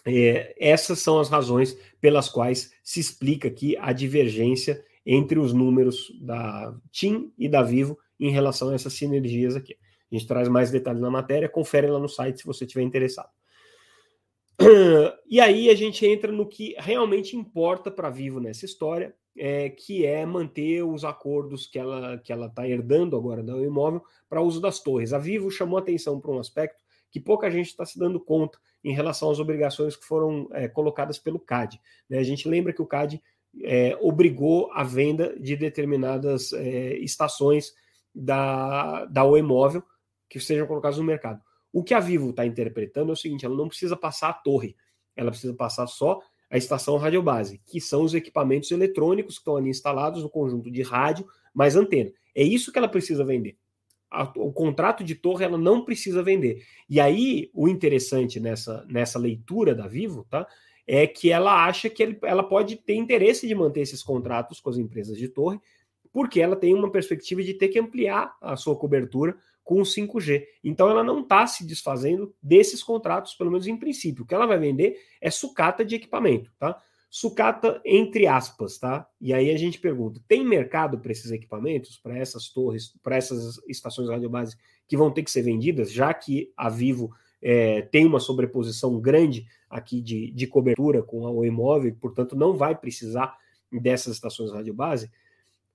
é, 0.05 0.55
essas 0.59 0.99
são 0.99 1.19
as 1.19 1.29
razões 1.29 1.77
pelas 1.99 2.27
quais 2.27 2.73
se 2.83 2.99
explica 2.99 3.47
aqui 3.47 3.77
a 3.77 3.93
divergência 3.93 4.83
entre 5.05 5.39
os 5.39 5.53
números 5.53 6.11
da 6.21 6.75
TIM 6.91 7.31
e 7.37 7.47
da 7.47 7.61
Vivo 7.61 7.97
em 8.19 8.31
relação 8.31 8.69
a 8.69 8.75
essas 8.75 8.93
sinergias 8.93 9.55
aqui. 9.55 9.75
A 10.11 10.15
gente 10.15 10.27
traz 10.27 10.47
mais 10.47 10.71
detalhes 10.71 11.01
na 11.01 11.09
matéria, 11.09 11.47
confere 11.47 11.87
lá 11.87 11.99
no 11.99 12.09
site 12.09 12.39
se 12.39 12.45
você 12.45 12.65
estiver 12.65 12.83
interessado. 12.83 13.29
E 15.29 15.39
aí 15.39 15.69
a 15.69 15.75
gente 15.75 16.05
entra 16.05 16.29
no 16.29 16.45
que 16.45 16.75
realmente 16.77 17.37
importa 17.37 17.89
para 17.89 18.09
Vivo 18.09 18.41
nessa 18.41 18.65
história, 18.65 19.15
é, 19.37 19.69
que 19.69 20.05
é 20.05 20.25
manter 20.25 20.83
os 20.83 21.05
acordos 21.05 21.65
que 21.65 21.79
ela 21.79 22.17
que 22.17 22.31
ela 22.31 22.47
está 22.47 22.67
herdando 22.67 23.15
agora 23.15 23.41
do 23.41 23.63
imóvel 23.63 24.03
para 24.29 24.41
uso 24.41 24.59
das 24.59 24.79
torres. 24.79 25.13
A 25.13 25.17
Vivo 25.17 25.49
chamou 25.49 25.77
atenção 25.77 26.19
para 26.19 26.31
um 26.31 26.39
aspecto 26.39 26.83
que 27.09 27.19
pouca 27.19 27.51
gente 27.51 27.67
está 27.67 27.85
se 27.85 27.99
dando 27.99 28.19
conta 28.19 28.57
em 28.83 28.93
relação 28.93 29.29
às 29.29 29.39
obrigações 29.39 29.95
que 29.95 30.05
foram 30.05 30.47
é, 30.53 30.67
colocadas 30.67 31.19
pelo 31.19 31.39
CAD. 31.39 31.79
Né? 32.09 32.17
A 32.17 32.23
gente 32.23 32.47
lembra 32.47 32.73
que 32.73 32.81
o 32.81 32.85
CAD 32.85 33.21
é, 33.63 33.97
obrigou 34.01 34.71
a 34.71 34.83
venda 34.83 35.37
de 35.39 35.55
determinadas 35.55 36.53
é, 36.53 36.95
estações 36.97 37.73
da, 38.13 39.05
da 39.05 39.23
imóvel 39.37 39.83
que 40.29 40.39
sejam 40.39 40.67
colocadas 40.67 40.97
no 40.97 41.03
mercado. 41.03 41.41
O 41.73 41.83
que 41.83 41.93
a 41.93 41.99
Vivo 41.99 42.31
está 42.31 42.45
interpretando 42.45 43.09
é 43.09 43.13
o 43.13 43.17
seguinte: 43.17 43.45
ela 43.45 43.55
não 43.55 43.67
precisa 43.67 43.95
passar 43.95 44.29
a 44.29 44.33
torre, 44.33 44.75
ela 45.15 45.31
precisa 45.31 45.53
passar 45.53 45.87
só 45.87 46.19
a 46.51 46.57
estação 46.57 46.97
radiobase, 46.97 47.61
que 47.65 47.79
são 47.79 48.03
os 48.03 48.13
equipamentos 48.13 48.69
eletrônicos 48.71 49.35
que 49.35 49.41
estão 49.41 49.55
ali 49.55 49.69
instalados 49.69 50.21
no 50.21 50.29
conjunto 50.29 50.69
de 50.69 50.81
rádio 50.81 51.25
mais 51.53 51.77
antena. 51.77 52.11
É 52.35 52.43
isso 52.43 52.73
que 52.73 52.77
ela 52.77 52.89
precisa 52.89 53.23
vender. 53.23 53.55
O 54.35 54.51
contrato 54.51 55.01
de 55.01 55.15
torre 55.15 55.45
ela 55.45 55.57
não 55.57 55.85
precisa 55.85 56.21
vender. 56.21 56.65
E 56.89 56.99
aí 56.99 57.49
o 57.53 57.69
interessante 57.69 58.37
nessa, 58.41 58.85
nessa 58.89 59.17
leitura 59.17 59.73
da 59.73 59.87
Vivo, 59.87 60.25
tá? 60.29 60.45
É 60.85 61.07
que 61.07 61.31
ela 61.31 61.65
acha 61.65 61.89
que 61.89 62.03
ele, 62.03 62.19
ela 62.23 62.43
pode 62.43 62.75
ter 62.75 62.95
interesse 62.95 63.47
de 63.47 63.55
manter 63.55 63.79
esses 63.79 64.03
contratos 64.03 64.59
com 64.59 64.69
as 64.69 64.77
empresas 64.77 65.17
de 65.17 65.29
torre, 65.29 65.57
porque 66.11 66.41
ela 66.41 66.57
tem 66.57 66.73
uma 66.73 66.91
perspectiva 66.91 67.41
de 67.41 67.53
ter 67.53 67.69
que 67.69 67.79
ampliar 67.79 68.35
a 68.41 68.57
sua 68.57 68.75
cobertura 68.75 69.37
com 69.71 69.79
o 69.79 69.85
5G. 69.85 70.43
Então 70.61 70.89
ela 70.89 71.01
não 71.01 71.21
está 71.21 71.47
se 71.47 71.65
desfazendo 71.65 72.35
desses 72.43 72.83
contratos, 72.83 73.35
pelo 73.35 73.51
menos 73.51 73.67
em 73.67 73.77
princípio. 73.77 74.25
O 74.25 74.27
que 74.27 74.35
ela 74.35 74.45
vai 74.45 74.59
vender 74.59 74.97
é 75.21 75.31
sucata 75.31 75.85
de 75.85 75.95
equipamento, 75.95 76.51
tá? 76.59 76.77
Sucata 77.09 77.81
entre 77.85 78.27
aspas, 78.27 78.77
tá? 78.77 79.07
E 79.21 79.33
aí 79.33 79.49
a 79.49 79.57
gente 79.57 79.79
pergunta: 79.79 80.21
tem 80.27 80.45
mercado 80.45 80.99
para 80.99 81.13
esses 81.13 81.31
equipamentos, 81.31 81.97
para 81.97 82.17
essas 82.17 82.49
torres, 82.49 82.93
para 83.01 83.15
essas 83.15 83.59
estações 83.65 84.09
radiobase 84.09 84.57
que 84.89 84.97
vão 84.97 85.09
ter 85.09 85.23
que 85.23 85.31
ser 85.31 85.41
vendidas, 85.41 85.89
já 85.89 86.13
que 86.13 86.51
a 86.57 86.67
Vivo 86.67 87.09
é, 87.41 87.81
tem 87.83 88.05
uma 88.05 88.19
sobreposição 88.19 88.99
grande 88.99 89.47
aqui 89.69 90.01
de, 90.01 90.31
de 90.31 90.47
cobertura 90.47 91.01
com 91.01 91.25
a 91.25 91.31
Oi 91.31 91.49
Móvel, 91.49 91.95
portanto 91.95 92.35
não 92.35 92.57
vai 92.57 92.75
precisar 92.75 93.37
dessas 93.71 94.15
estações 94.15 94.51
radiobase? 94.51 95.09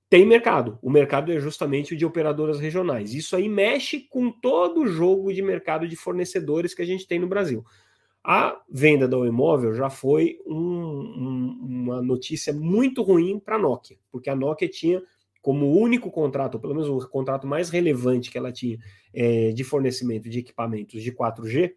Tem 0.08 0.26
mercado. 0.26 0.78
O 0.80 0.90
mercado 0.90 1.32
é 1.32 1.40
justamente 1.40 1.94
o 1.94 1.96
de 1.96 2.06
operadoras 2.06 2.60
regionais. 2.60 3.14
Isso 3.14 3.34
aí 3.34 3.48
mexe 3.48 4.00
com 4.00 4.30
todo 4.30 4.82
o 4.82 4.86
jogo 4.86 5.32
de 5.32 5.42
mercado 5.42 5.88
de 5.88 5.96
fornecedores 5.96 6.74
que 6.74 6.82
a 6.82 6.86
gente 6.86 7.06
tem 7.06 7.18
no 7.18 7.26
Brasil. 7.26 7.64
A 8.22 8.60
venda 8.68 9.06
do 9.06 9.24
imóvel 9.24 9.74
já 9.74 9.88
foi 9.88 10.38
um, 10.46 10.54
um, 10.54 11.58
uma 11.62 12.02
notícia 12.02 12.52
muito 12.52 13.02
ruim 13.02 13.38
para 13.38 13.54
a 13.54 13.58
Nokia, 13.58 13.96
porque 14.10 14.28
a 14.28 14.34
Nokia 14.34 14.68
tinha 14.68 15.00
como 15.40 15.78
único 15.78 16.10
contrato, 16.10 16.58
pelo 16.58 16.74
menos 16.74 16.88
o 16.88 17.08
contrato 17.08 17.46
mais 17.46 17.70
relevante 17.70 18.32
que 18.32 18.36
ela 18.36 18.50
tinha 18.50 18.78
é, 19.14 19.52
de 19.52 19.62
fornecimento 19.62 20.28
de 20.28 20.40
equipamentos 20.40 21.00
de 21.04 21.12
4G, 21.12 21.72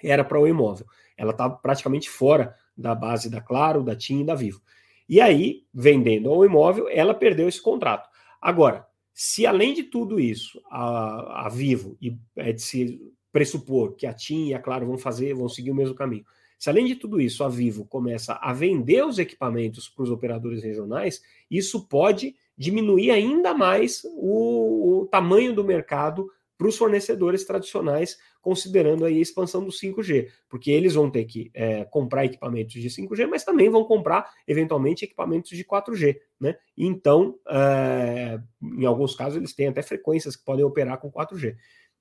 era 0.00 0.24
para 0.24 0.38
o 0.38 0.46
imóvel. 0.46 0.86
Ela 1.16 1.32
estava 1.32 1.56
praticamente 1.56 2.08
fora 2.08 2.54
da 2.76 2.94
base 2.94 3.28
da 3.28 3.40
Claro, 3.40 3.82
da 3.82 3.96
TIM 3.96 4.20
e 4.20 4.24
da 4.24 4.36
Vivo. 4.36 4.62
E 5.08 5.20
aí, 5.20 5.64
vendendo 5.72 6.30
ao 6.30 6.44
imóvel, 6.44 6.88
ela 6.88 7.14
perdeu 7.14 7.48
esse 7.48 7.60
contrato. 7.60 8.08
Agora, 8.40 8.86
se 9.12 9.46
além 9.46 9.72
de 9.72 9.84
tudo 9.84 10.18
isso, 10.18 10.60
a, 10.70 11.46
a 11.46 11.48
Vivo, 11.48 11.96
e 12.00 12.16
é 12.36 12.52
de 12.52 12.62
se 12.62 13.00
pressupor 13.30 13.94
que 13.94 14.06
a 14.06 14.12
TIM 14.12 14.48
e 14.48 14.54
a 14.54 14.58
Claro 14.60 14.86
vão 14.86 14.98
fazer, 14.98 15.34
vão 15.34 15.48
seguir 15.48 15.70
o 15.70 15.74
mesmo 15.74 15.94
caminho, 15.94 16.24
se 16.58 16.70
além 16.70 16.86
de 16.86 16.94
tudo 16.94 17.20
isso 17.20 17.44
a 17.44 17.48
Vivo 17.48 17.84
começa 17.84 18.38
a 18.40 18.52
vender 18.52 19.04
os 19.04 19.18
equipamentos 19.18 19.88
para 19.88 20.04
os 20.04 20.10
operadores 20.10 20.62
regionais, 20.62 21.20
isso 21.50 21.86
pode 21.86 22.34
diminuir 22.56 23.10
ainda 23.10 23.52
mais 23.52 24.02
o, 24.16 25.02
o 25.02 25.06
tamanho 25.06 25.54
do 25.54 25.64
mercado 25.64 26.28
para 26.56 26.68
os 26.68 26.76
fornecedores 26.76 27.44
tradicionais, 27.44 28.16
considerando 28.44 29.06
aí 29.06 29.16
a 29.16 29.22
expansão 29.22 29.64
do 29.64 29.72
5G, 29.72 30.28
porque 30.50 30.70
eles 30.70 30.92
vão 30.94 31.10
ter 31.10 31.24
que 31.24 31.50
é, 31.54 31.82
comprar 31.86 32.26
equipamentos 32.26 32.74
de 32.74 32.90
5G, 32.90 33.26
mas 33.26 33.42
também 33.42 33.70
vão 33.70 33.84
comprar 33.84 34.30
eventualmente 34.46 35.02
equipamentos 35.02 35.56
de 35.56 35.64
4G, 35.64 36.18
né? 36.38 36.54
Então, 36.76 37.38
é, 37.48 38.38
em 38.62 38.84
alguns 38.84 39.14
casos, 39.14 39.38
eles 39.38 39.54
têm 39.54 39.68
até 39.68 39.82
frequências 39.82 40.36
que 40.36 40.44
podem 40.44 40.62
operar 40.62 41.00
com 41.00 41.10
4G. 41.10 41.56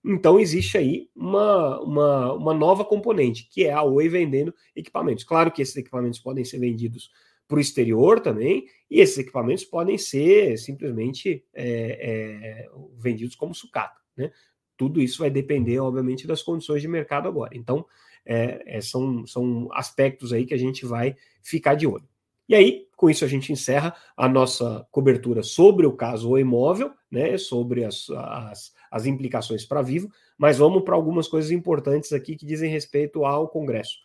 Então, 0.06 0.38
existe 0.38 0.78
aí 0.78 1.08
uma, 1.16 1.80
uma, 1.80 2.34
uma 2.34 2.54
nova 2.54 2.84
componente, 2.84 3.48
que 3.50 3.64
é 3.64 3.72
a 3.72 3.82
Oi 3.82 4.10
vendendo 4.10 4.54
equipamentos. 4.76 5.24
Claro 5.24 5.50
que 5.50 5.62
esses 5.62 5.78
equipamentos 5.78 6.20
podem 6.20 6.44
ser 6.44 6.60
vendidos 6.60 7.10
para 7.48 7.58
o 7.58 7.62
exterior 7.62 8.20
também, 8.20 8.66
e 8.92 9.00
esses 9.00 9.18
equipamentos 9.18 9.64
podem 9.64 9.98
ser 9.98 10.58
simplesmente 10.58 11.46
é, 11.54 11.64
é, 11.66 12.70
vendidos 12.98 13.36
como 13.36 13.56
sucata. 13.56 14.04
Né? 14.18 14.30
Tudo 14.78 15.02
isso 15.02 15.20
vai 15.20 15.30
depender, 15.30 15.80
obviamente, 15.80 16.28
das 16.28 16.42
condições 16.42 16.82
de 16.82 16.88
mercado 16.88 17.28
agora. 17.28 17.56
Então, 17.56 17.86
é, 18.26 18.78
é, 18.78 18.82
são, 18.82 19.26
são 19.26 19.70
aspectos 19.74 20.32
aí 20.32 20.46
que 20.46 20.54
a 20.54 20.58
gente 20.58 20.86
vai 20.86 21.16
ficar 21.42 21.76
de 21.76 21.86
olho. 21.86 22.08
E 22.48 22.56
aí, 22.56 22.88
com 22.96 23.10
isso, 23.10 23.24
a 23.24 23.28
gente 23.28 23.52
encerra 23.52 23.96
a 24.16 24.28
nossa 24.28 24.86
cobertura 24.92 25.44
sobre 25.44 25.86
o 25.86 25.94
caso 25.94 26.30
O 26.30 26.38
Imóvel, 26.38 26.92
né, 27.10 27.38
sobre 27.38 27.86
as, 27.86 28.10
as, 28.10 28.74
as 28.92 29.06
implicações 29.06 29.66
para 29.66 29.82
Vivo, 29.82 30.10
mas 30.38 30.58
vamos 30.58 30.84
para 30.84 30.96
algumas 30.96 31.28
coisas 31.28 31.52
importantes 31.52 32.12
aqui 32.12 32.36
que 32.36 32.46
dizem 32.46 32.70
respeito 32.70 33.26
ao 33.26 33.48
Congresso. 33.48 33.98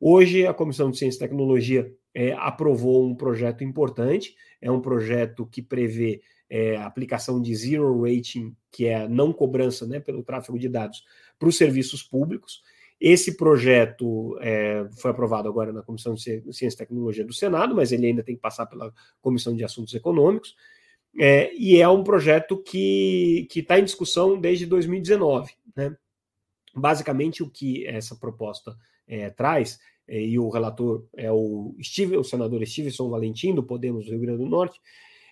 Hoje, 0.00 0.46
a 0.46 0.52
Comissão 0.52 0.90
de 0.90 0.98
Ciência 0.98 1.18
e 1.18 1.20
Tecnologia 1.20 1.92
é, 2.12 2.32
aprovou 2.32 3.04
um 3.04 3.14
projeto 3.14 3.64
importante, 3.64 4.34
é 4.60 4.70
um 4.70 4.80
projeto 4.80 5.46
que 5.46 5.62
prevê 5.62 6.20
é, 6.48 6.76
aplicação 6.76 7.40
de 7.40 7.54
zero 7.54 8.02
rating, 8.02 8.54
que 8.70 8.86
é 8.86 9.02
a 9.02 9.08
não 9.08 9.32
cobrança 9.32 9.86
né, 9.86 10.00
pelo 10.00 10.22
tráfego 10.22 10.58
de 10.58 10.68
dados, 10.68 11.04
para 11.38 11.48
os 11.48 11.56
serviços 11.56 12.02
públicos. 12.02 12.62
Esse 13.00 13.36
projeto 13.36 14.38
é, 14.40 14.86
foi 14.96 15.10
aprovado 15.10 15.48
agora 15.48 15.72
na 15.72 15.82
Comissão 15.82 16.14
de 16.14 16.22
Ciência 16.22 16.68
e 16.68 16.76
Tecnologia 16.76 17.24
do 17.24 17.32
Senado, 17.32 17.74
mas 17.74 17.92
ele 17.92 18.06
ainda 18.06 18.22
tem 18.22 18.34
que 18.34 18.40
passar 18.40 18.66
pela 18.66 18.92
Comissão 19.20 19.54
de 19.54 19.64
Assuntos 19.64 19.94
Econômicos. 19.94 20.54
É, 21.18 21.54
e 21.54 21.80
é 21.80 21.88
um 21.88 22.02
projeto 22.02 22.56
que 22.56 23.46
está 23.54 23.78
em 23.78 23.84
discussão 23.84 24.40
desde 24.40 24.66
2019. 24.66 25.52
Né? 25.76 25.96
Basicamente, 26.74 27.42
o 27.42 27.50
que 27.50 27.86
essa 27.86 28.16
proposta 28.16 28.76
é, 29.06 29.30
traz, 29.30 29.78
é, 30.08 30.20
e 30.20 30.38
o 30.38 30.48
relator 30.48 31.06
é 31.16 31.30
o, 31.30 31.76
Steve, 31.82 32.16
o 32.16 32.24
senador 32.24 32.64
Stevenson 32.66 33.08
Valentim, 33.08 33.54
do 33.54 33.62
Podemos 33.62 34.04
do 34.04 34.10
Rio 34.10 34.20
Grande 34.20 34.42
do 34.42 34.48
Norte, 34.48 34.80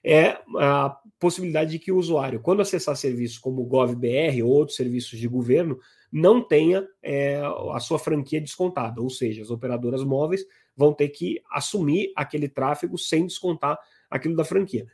é 0.04 0.38
a 0.58 0.96
possibilidade 1.18 1.70
de 1.70 1.78
que 1.78 1.92
o 1.92 1.96
usuário, 1.96 2.40
quando 2.40 2.60
acessar 2.60 2.96
serviços 2.96 3.38
como 3.38 3.62
o 3.62 3.66
GovBR 3.66 4.42
ou 4.42 4.50
outros 4.50 4.76
serviços 4.76 5.18
de 5.18 5.28
governo, 5.28 5.78
não 6.10 6.42
tenha 6.46 6.86
é, 7.02 7.40
a 7.72 7.80
sua 7.80 7.98
franquia 7.98 8.40
descontada, 8.40 9.00
ou 9.00 9.08
seja, 9.08 9.42
as 9.42 9.50
operadoras 9.50 10.02
móveis 10.02 10.44
vão 10.76 10.92
ter 10.92 11.08
que 11.08 11.40
assumir 11.50 12.12
aquele 12.16 12.48
tráfego 12.48 12.98
sem 12.98 13.26
descontar 13.26 13.78
aquilo 14.10 14.36
da 14.36 14.44
franquia. 14.44 14.86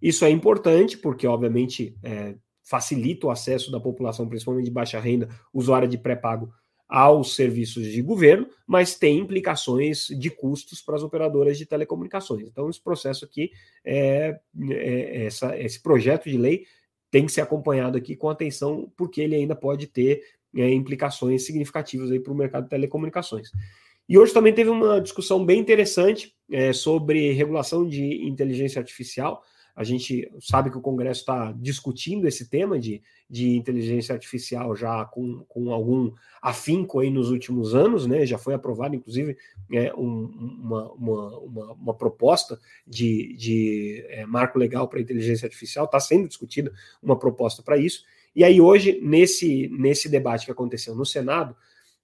Isso 0.00 0.24
é 0.24 0.30
importante 0.30 0.96
porque, 0.98 1.26
obviamente, 1.26 1.96
é, 2.02 2.36
facilita 2.62 3.26
o 3.26 3.30
acesso 3.30 3.70
da 3.70 3.80
população, 3.80 4.28
principalmente 4.28 4.66
de 4.66 4.70
baixa 4.70 5.00
renda, 5.00 5.28
usuária 5.52 5.88
de 5.88 5.98
pré-pago, 5.98 6.52
aos 6.90 7.36
serviços 7.36 7.86
de 7.86 8.02
governo, 8.02 8.48
mas 8.66 8.96
tem 8.96 9.18
implicações 9.18 10.08
de 10.08 10.28
custos 10.28 10.82
para 10.82 10.96
as 10.96 11.04
operadoras 11.04 11.56
de 11.56 11.64
telecomunicações. 11.64 12.48
Então, 12.48 12.68
esse 12.68 12.82
processo 12.82 13.24
aqui, 13.24 13.52
é, 13.84 14.40
é, 14.70 15.24
essa, 15.24 15.56
esse 15.56 15.80
projeto 15.80 16.28
de 16.28 16.36
lei 16.36 16.66
tem 17.08 17.24
que 17.24 17.32
ser 17.32 17.42
acompanhado 17.42 17.96
aqui 17.96 18.16
com 18.16 18.28
atenção, 18.28 18.92
porque 18.96 19.20
ele 19.20 19.36
ainda 19.36 19.54
pode 19.54 19.86
ter 19.86 20.20
é, 20.56 20.68
implicações 20.72 21.46
significativas 21.46 22.10
para 22.18 22.32
o 22.32 22.36
mercado 22.36 22.64
de 22.64 22.70
telecomunicações. 22.70 23.50
E 24.08 24.18
hoje 24.18 24.32
também 24.32 24.52
teve 24.52 24.70
uma 24.70 25.00
discussão 25.00 25.46
bem 25.46 25.60
interessante 25.60 26.34
é, 26.50 26.72
sobre 26.72 27.30
regulação 27.30 27.86
de 27.86 28.26
inteligência 28.26 28.80
artificial. 28.80 29.44
A 29.80 29.82
gente 29.82 30.30
sabe 30.38 30.70
que 30.70 30.76
o 30.76 30.82
Congresso 30.82 31.20
está 31.20 31.52
discutindo 31.52 32.28
esse 32.28 32.50
tema 32.50 32.78
de, 32.78 33.02
de 33.30 33.56
inteligência 33.56 34.12
artificial 34.12 34.76
já 34.76 35.06
com, 35.06 35.42
com 35.48 35.72
algum 35.72 36.12
afinco 36.42 37.00
aí 37.00 37.10
nos 37.10 37.30
últimos 37.30 37.74
anos, 37.74 38.06
né? 38.06 38.26
Já 38.26 38.36
foi 38.36 38.52
aprovado, 38.52 38.94
inclusive, 38.94 39.38
é, 39.72 39.90
um, 39.94 40.26
uma, 40.60 40.92
uma, 40.92 41.38
uma, 41.38 41.72
uma, 41.72 41.94
proposta 41.94 42.60
de, 42.86 43.34
de 43.38 44.04
é, 44.10 44.26
marco 44.26 44.58
legal 44.58 44.86
para 44.86 45.00
inteligência 45.00 45.46
artificial, 45.46 45.86
está 45.86 45.98
sendo 45.98 46.28
discutida 46.28 46.70
uma 47.02 47.18
proposta 47.18 47.62
para 47.62 47.78
isso. 47.78 48.04
E 48.36 48.44
aí, 48.44 48.60
hoje, 48.60 49.00
nesse, 49.00 49.66
nesse 49.68 50.10
debate 50.10 50.44
que 50.44 50.52
aconteceu 50.52 50.94
no 50.94 51.06
Senado, 51.06 51.56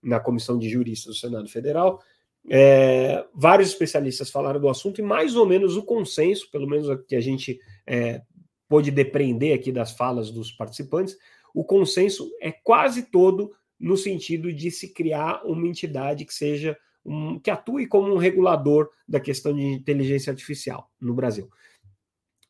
na 0.02 0.18
Comissão 0.18 0.58
de 0.58 0.66
Juristas 0.70 1.14
do 1.14 1.20
Senado 1.20 1.48
Federal, 1.50 2.02
é, 2.48 3.24
vários 3.34 3.70
especialistas 3.70 4.30
falaram 4.30 4.60
do 4.60 4.68
assunto 4.68 5.00
e 5.00 5.04
mais 5.04 5.34
ou 5.34 5.46
menos 5.46 5.76
o 5.76 5.82
consenso, 5.82 6.50
pelo 6.50 6.66
menos 6.66 6.86
que 7.06 7.16
a 7.16 7.20
gente 7.20 7.58
é, 7.86 8.22
pôde 8.68 8.90
depreender 8.90 9.54
aqui 9.54 9.72
das 9.72 9.92
falas 9.92 10.30
dos 10.30 10.52
participantes, 10.52 11.16
o 11.54 11.64
consenso 11.64 12.30
é 12.40 12.52
quase 12.52 13.04
todo 13.10 13.50
no 13.78 13.96
sentido 13.96 14.52
de 14.52 14.70
se 14.70 14.92
criar 14.92 15.42
uma 15.44 15.66
entidade 15.66 16.24
que 16.24 16.34
seja 16.34 16.76
um, 17.04 17.38
que 17.38 17.50
atue 17.50 17.86
como 17.86 18.12
um 18.12 18.18
regulador 18.18 18.88
da 19.08 19.20
questão 19.20 19.54
de 19.54 19.62
inteligência 19.62 20.30
artificial 20.30 20.90
no 21.00 21.14
Brasil. 21.14 21.48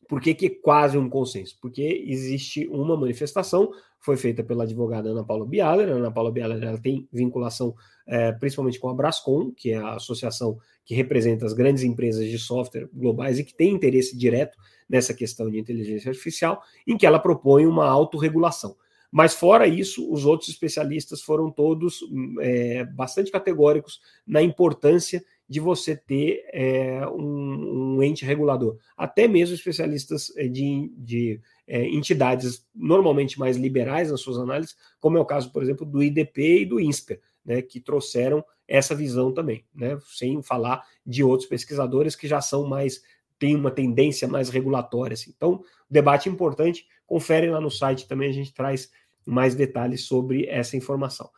Por 0.07 0.21
que, 0.21 0.33
que 0.33 0.49
quase 0.49 0.97
um 0.97 1.09
consenso? 1.09 1.57
Porque 1.61 2.05
existe 2.07 2.67
uma 2.67 2.95
manifestação, 2.95 3.71
foi 3.99 4.15
feita 4.15 4.43
pela 4.43 4.63
advogada 4.63 5.09
Ana 5.09 5.23
Paula 5.23 5.45
Bialer. 5.45 5.89
A 5.89 5.93
Ana 5.93 6.11
Paula 6.11 6.31
Bialer 6.31 6.63
ela 6.63 6.77
tem 6.77 7.07
vinculação 7.11 7.75
é, 8.05 8.31
principalmente 8.31 8.79
com 8.79 8.89
a 8.89 8.93
Brascom, 8.93 9.51
que 9.51 9.71
é 9.71 9.77
a 9.77 9.95
associação 9.95 10.57
que 10.85 10.95
representa 10.95 11.45
as 11.45 11.51
grandes 11.51 11.83
empresas 11.83 12.25
de 12.29 12.39
software 12.39 12.87
globais 12.93 13.37
e 13.37 13.43
que 13.43 13.53
tem 13.53 13.73
interesse 13.73 14.17
direto 14.17 14.57
nessa 14.87 15.13
questão 15.13 15.51
de 15.51 15.59
inteligência 15.59 16.09
artificial, 16.09 16.61
em 16.87 16.97
que 16.97 17.05
ela 17.05 17.19
propõe 17.19 17.65
uma 17.65 17.85
autorregulação. 17.89 18.77
Mas, 19.11 19.33
fora 19.33 19.67
isso, 19.67 20.11
os 20.11 20.25
outros 20.25 20.49
especialistas 20.49 21.21
foram 21.21 21.51
todos 21.51 21.99
é, 22.41 22.85
bastante 22.85 23.31
categóricos 23.31 24.01
na 24.25 24.41
importância 24.41 25.23
de 25.47 25.59
você 25.59 25.95
ter 25.95 26.43
é, 26.51 27.07
um, 27.07 27.95
um, 27.95 28.03
ente 28.03 28.25
regulador. 28.25 28.77
Até 28.97 29.27
mesmo 29.27 29.55
especialistas 29.55 30.31
é, 30.35 30.47
de, 30.47 30.91
de 30.97 31.39
é, 31.65 31.87
entidades 31.87 32.65
normalmente 32.75 33.39
mais 33.39 33.55
liberais 33.55 34.11
nas 34.11 34.19
suas 34.19 34.37
análises, 34.37 34.75
como 34.99 35.17
é 35.17 35.21
o 35.21 35.25
caso, 35.25 35.51
por 35.51 35.63
exemplo, 35.63 35.85
do 35.85 36.03
IDP 36.03 36.61
e 36.61 36.65
do 36.65 36.79
INSPER, 36.79 37.21
né, 37.45 37.61
que 37.61 37.79
trouxeram 37.79 38.43
essa 38.67 38.93
visão 38.93 39.31
também, 39.31 39.63
né, 39.73 39.97
sem 40.07 40.41
falar 40.41 40.83
de 41.05 41.23
outros 41.23 41.47
pesquisadores 41.47 42.15
que 42.15 42.27
já 42.27 42.41
são 42.41 42.67
mais, 42.67 43.01
têm 43.39 43.55
uma 43.55 43.71
tendência 43.71 44.27
mais 44.27 44.49
regulatória. 44.49 45.13
Assim. 45.13 45.31
Então, 45.35 45.63
debate 45.89 46.27
importante, 46.27 46.85
confere 47.05 47.49
lá 47.49 47.61
no 47.61 47.71
site 47.71 48.05
também, 48.05 48.29
a 48.29 48.33
gente 48.33 48.53
traz 48.53 48.91
mais 49.25 49.55
detalhes 49.55 50.03
sobre 50.03 50.45
essa 50.47 50.75
informação. 50.75 51.29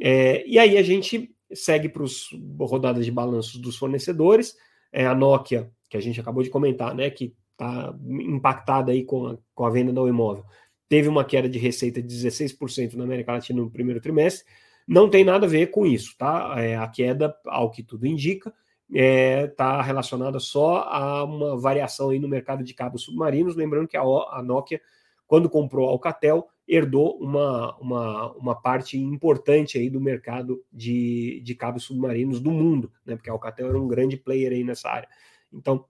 É, 0.00 0.46
e 0.46 0.58
aí 0.58 0.76
a 0.76 0.82
gente 0.82 1.35
segue 1.52 1.88
para 1.88 2.04
as 2.04 2.28
rodadas 2.58 3.04
de 3.04 3.10
balanços 3.12 3.60
dos 3.60 3.76
fornecedores. 3.76 4.54
É, 4.92 5.06
a 5.06 5.14
Nokia, 5.14 5.70
que 5.88 5.96
a 5.96 6.00
gente 6.00 6.20
acabou 6.20 6.42
de 6.42 6.50
comentar, 6.50 6.94
né, 6.94 7.10
que 7.10 7.34
está 7.52 7.94
impactada 8.08 8.92
aí 8.92 9.04
com 9.04 9.26
a, 9.26 9.38
com 9.54 9.64
a 9.64 9.70
venda 9.70 9.92
do 9.92 10.08
imóvel, 10.08 10.44
teve 10.88 11.08
uma 11.08 11.24
queda 11.24 11.48
de 11.48 11.58
receita 11.58 12.02
de 12.02 12.14
16% 12.14 12.94
na 12.94 13.04
América 13.04 13.32
Latina 13.32 13.60
no 13.60 13.70
primeiro 13.70 14.00
trimestre. 14.00 14.46
Não 14.86 15.10
tem 15.10 15.24
nada 15.24 15.46
a 15.46 15.48
ver 15.48 15.68
com 15.68 15.84
isso, 15.84 16.14
tá? 16.16 16.54
É, 16.58 16.76
a 16.76 16.86
queda, 16.86 17.34
ao 17.46 17.70
que 17.70 17.82
tudo 17.82 18.06
indica, 18.06 18.52
está 18.88 19.02
é, 19.02 19.46
tá 19.48 19.82
relacionada 19.82 20.38
só 20.38 20.82
a 20.82 21.24
uma 21.24 21.56
variação 21.58 22.10
aí 22.10 22.20
no 22.20 22.28
mercado 22.28 22.62
de 22.62 22.72
cabos 22.72 23.02
submarinos. 23.02 23.56
Lembrando 23.56 23.88
que 23.88 23.96
a, 23.96 24.02
a 24.02 24.42
Nokia, 24.44 24.80
quando 25.26 25.50
comprou 25.50 25.88
a 25.88 25.90
Alcatel, 25.90 26.48
herdou 26.66 27.18
uma, 27.18 27.76
uma, 27.78 28.32
uma 28.32 28.54
parte 28.60 28.98
importante 28.98 29.78
aí 29.78 29.88
do 29.88 30.00
mercado 30.00 30.64
de, 30.72 31.40
de 31.44 31.54
cabos 31.54 31.84
submarinos 31.84 32.40
do 32.40 32.50
mundo, 32.50 32.92
né? 33.04 33.16
Porque 33.16 33.30
a 33.30 33.32
Alcatel 33.32 33.68
era 33.68 33.80
um 33.80 33.88
grande 33.88 34.16
player 34.16 34.52
aí 34.52 34.64
nessa 34.64 34.88
área. 34.88 35.08
Então, 35.52 35.84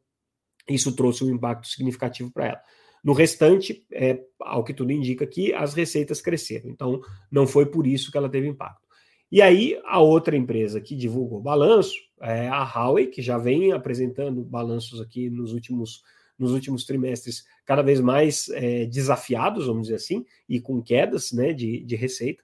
isso 0.68 0.94
trouxe 0.94 1.24
um 1.24 1.30
impacto 1.30 1.66
significativo 1.68 2.30
para 2.30 2.46
ela. 2.46 2.60
No 3.02 3.12
restante, 3.12 3.86
é, 3.92 4.20
ao 4.40 4.64
que 4.64 4.74
tudo 4.74 4.90
indica 4.90 5.24
aqui, 5.24 5.54
as 5.54 5.74
receitas 5.74 6.20
cresceram. 6.20 6.68
Então, 6.68 7.00
não 7.30 7.46
foi 7.46 7.66
por 7.66 7.86
isso 7.86 8.10
que 8.10 8.18
ela 8.18 8.28
teve 8.28 8.48
impacto. 8.48 8.86
E 9.30 9.42
aí, 9.42 9.80
a 9.84 10.00
outra 10.00 10.36
empresa 10.36 10.80
que 10.80 10.96
divulgou 10.96 11.40
balanço 11.40 11.94
é 12.20 12.48
a 12.48 12.62
Huawei, 12.62 13.06
que 13.06 13.22
já 13.22 13.38
vem 13.38 13.72
apresentando 13.72 14.44
balanços 14.44 15.00
aqui 15.00 15.28
nos 15.30 15.52
últimos, 15.52 16.02
nos 16.38 16.52
últimos 16.52 16.84
trimestres 16.84 17.44
cada 17.64 17.82
vez 17.82 18.00
mais 18.00 18.48
é, 18.50 18.86
desafiados, 18.86 19.66
vamos 19.66 19.82
dizer 19.82 19.96
assim, 19.96 20.24
e 20.48 20.60
com 20.60 20.82
quedas 20.82 21.32
né, 21.32 21.52
de, 21.52 21.80
de 21.80 21.96
receita. 21.96 22.42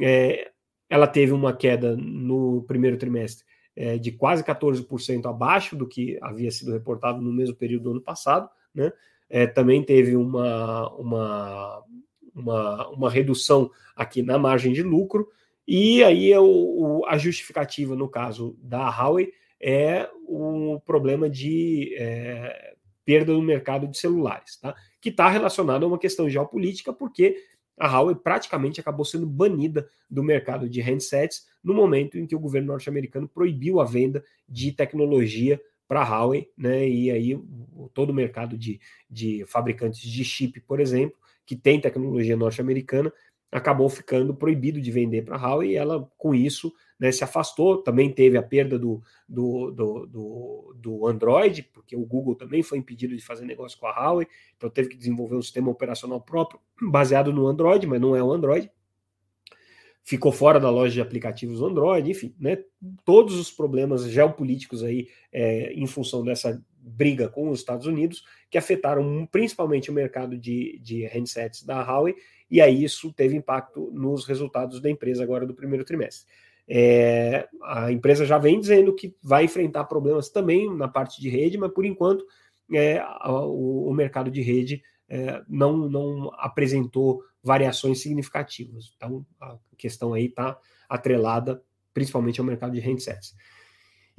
É, 0.00 0.50
ela 0.88 1.06
teve 1.06 1.32
uma 1.32 1.52
queda 1.52 1.96
no 1.96 2.64
primeiro 2.66 2.96
trimestre 2.96 3.44
é, 3.76 3.96
de 3.96 4.10
quase 4.10 4.42
14% 4.42 5.26
abaixo 5.26 5.76
do 5.76 5.86
que 5.86 6.18
havia 6.20 6.50
sido 6.50 6.72
reportado 6.72 7.20
no 7.20 7.32
mesmo 7.32 7.54
período 7.54 7.84
do 7.84 7.90
ano 7.92 8.00
passado. 8.00 8.48
Né? 8.74 8.92
É, 9.30 9.46
também 9.46 9.84
teve 9.84 10.16
uma, 10.16 10.92
uma, 10.96 11.84
uma, 12.34 12.88
uma, 12.88 13.10
redução 13.10 13.70
aqui 13.94 14.22
na 14.22 14.38
margem 14.38 14.72
de 14.72 14.82
lucro, 14.82 15.28
e 15.66 16.02
aí 16.02 16.36
o, 16.36 16.44
o, 16.44 17.06
a 17.06 17.18
justificativa, 17.18 17.94
no 17.94 18.08
caso 18.08 18.56
da 18.60 18.88
Huawei, 18.88 19.32
é 19.60 20.08
o 20.26 20.80
problema 20.84 21.28
de 21.28 21.94
é, 21.98 22.74
perda 23.08 23.32
no 23.32 23.40
mercado 23.40 23.88
de 23.88 23.96
celulares, 23.96 24.58
tá? 24.60 24.76
que 25.00 25.08
está 25.08 25.30
relacionado 25.30 25.82
a 25.82 25.88
uma 25.88 25.98
questão 25.98 26.28
geopolítica, 26.28 26.92
porque 26.92 27.42
a 27.78 27.88
Huawei 27.88 28.14
praticamente 28.14 28.80
acabou 28.80 29.02
sendo 29.02 29.24
banida 29.24 29.88
do 30.10 30.22
mercado 30.22 30.68
de 30.68 30.82
handsets 30.82 31.46
no 31.64 31.72
momento 31.72 32.18
em 32.18 32.26
que 32.26 32.36
o 32.36 32.38
governo 32.38 32.68
norte-americano 32.68 33.26
proibiu 33.26 33.80
a 33.80 33.84
venda 33.86 34.22
de 34.46 34.72
tecnologia 34.72 35.58
para 35.88 36.02
a 36.02 36.04
Huawei, 36.04 36.50
né? 36.54 36.86
E 36.86 37.10
aí 37.10 37.42
todo 37.94 38.10
o 38.10 38.14
mercado 38.14 38.58
de, 38.58 38.78
de 39.08 39.42
fabricantes 39.46 40.02
de 40.02 40.22
chip, 40.22 40.60
por 40.60 40.78
exemplo, 40.78 41.16
que 41.46 41.56
tem 41.56 41.80
tecnologia 41.80 42.36
norte-americana, 42.36 43.10
acabou 43.50 43.88
ficando 43.88 44.34
proibido 44.34 44.80
de 44.80 44.90
vender 44.90 45.22
para 45.24 45.36
a 45.36 45.40
Huawei 45.40 45.70
e 45.70 45.76
ela, 45.76 46.10
com 46.18 46.34
isso, 46.34 46.72
né, 46.98 47.10
se 47.10 47.24
afastou. 47.24 47.78
Também 47.78 48.12
teve 48.12 48.36
a 48.36 48.42
perda 48.42 48.78
do, 48.78 49.02
do, 49.28 49.70
do, 49.70 50.06
do, 50.06 50.74
do 50.76 51.06
Android, 51.06 51.62
porque 51.72 51.96
o 51.96 52.04
Google 52.04 52.34
também 52.34 52.62
foi 52.62 52.78
impedido 52.78 53.16
de 53.16 53.24
fazer 53.24 53.44
negócio 53.46 53.78
com 53.78 53.86
a 53.86 53.92
Huawei, 53.92 54.26
então 54.56 54.68
teve 54.68 54.90
que 54.90 54.96
desenvolver 54.96 55.36
um 55.36 55.42
sistema 55.42 55.70
operacional 55.70 56.20
próprio 56.20 56.60
baseado 56.80 57.32
no 57.32 57.46
Android, 57.46 57.86
mas 57.86 58.00
não 58.00 58.14
é 58.14 58.22
o 58.22 58.32
Android. 58.32 58.70
Ficou 60.02 60.32
fora 60.32 60.58
da 60.58 60.70
loja 60.70 60.94
de 60.94 61.00
aplicativos 61.00 61.60
Android, 61.60 62.10
enfim, 62.10 62.34
né, 62.38 62.58
todos 63.04 63.38
os 63.38 63.50
problemas 63.50 64.04
geopolíticos 64.04 64.82
aí 64.82 65.08
é, 65.30 65.72
em 65.72 65.86
função 65.86 66.24
dessa 66.24 66.62
briga 66.88 67.28
com 67.28 67.50
os 67.50 67.60
Estados 67.60 67.86
Unidos, 67.86 68.24
que 68.50 68.58
afetaram 68.58 69.26
principalmente 69.30 69.90
o 69.90 69.94
mercado 69.94 70.36
de, 70.36 70.78
de 70.82 71.06
handsets 71.06 71.62
da 71.62 71.82
Huawei, 71.82 72.14
e 72.50 72.60
aí 72.60 72.82
isso 72.82 73.12
teve 73.12 73.36
impacto 73.36 73.90
nos 73.92 74.24
resultados 74.24 74.80
da 74.80 74.90
empresa 74.90 75.22
agora 75.22 75.46
do 75.46 75.54
primeiro 75.54 75.84
trimestre. 75.84 76.26
É, 76.70 77.48
a 77.62 77.90
empresa 77.90 78.26
já 78.26 78.36
vem 78.36 78.60
dizendo 78.60 78.94
que 78.94 79.16
vai 79.22 79.44
enfrentar 79.44 79.84
problemas 79.84 80.28
também 80.28 80.74
na 80.74 80.86
parte 80.86 81.20
de 81.20 81.28
rede, 81.28 81.56
mas 81.56 81.72
por 81.72 81.84
enquanto 81.84 82.24
é, 82.74 83.02
o, 83.26 83.88
o, 83.88 83.94
mercado 83.94 84.30
de 84.30 84.42
rede 84.42 84.82
é, 85.08 85.42
não, 85.48 85.88
não 85.88 86.30
apresentou 86.34 87.22
variações 87.42 88.02
significativas. 88.02 88.92
Então 88.96 89.24
a 89.40 89.56
questão 89.78 90.12
aí 90.12 90.26
está 90.26 90.58
atrelada 90.88 91.62
principalmente 91.94 92.38
ao 92.38 92.46
mercado 92.46 92.72
de 92.72 92.80
handsets. 92.80 93.34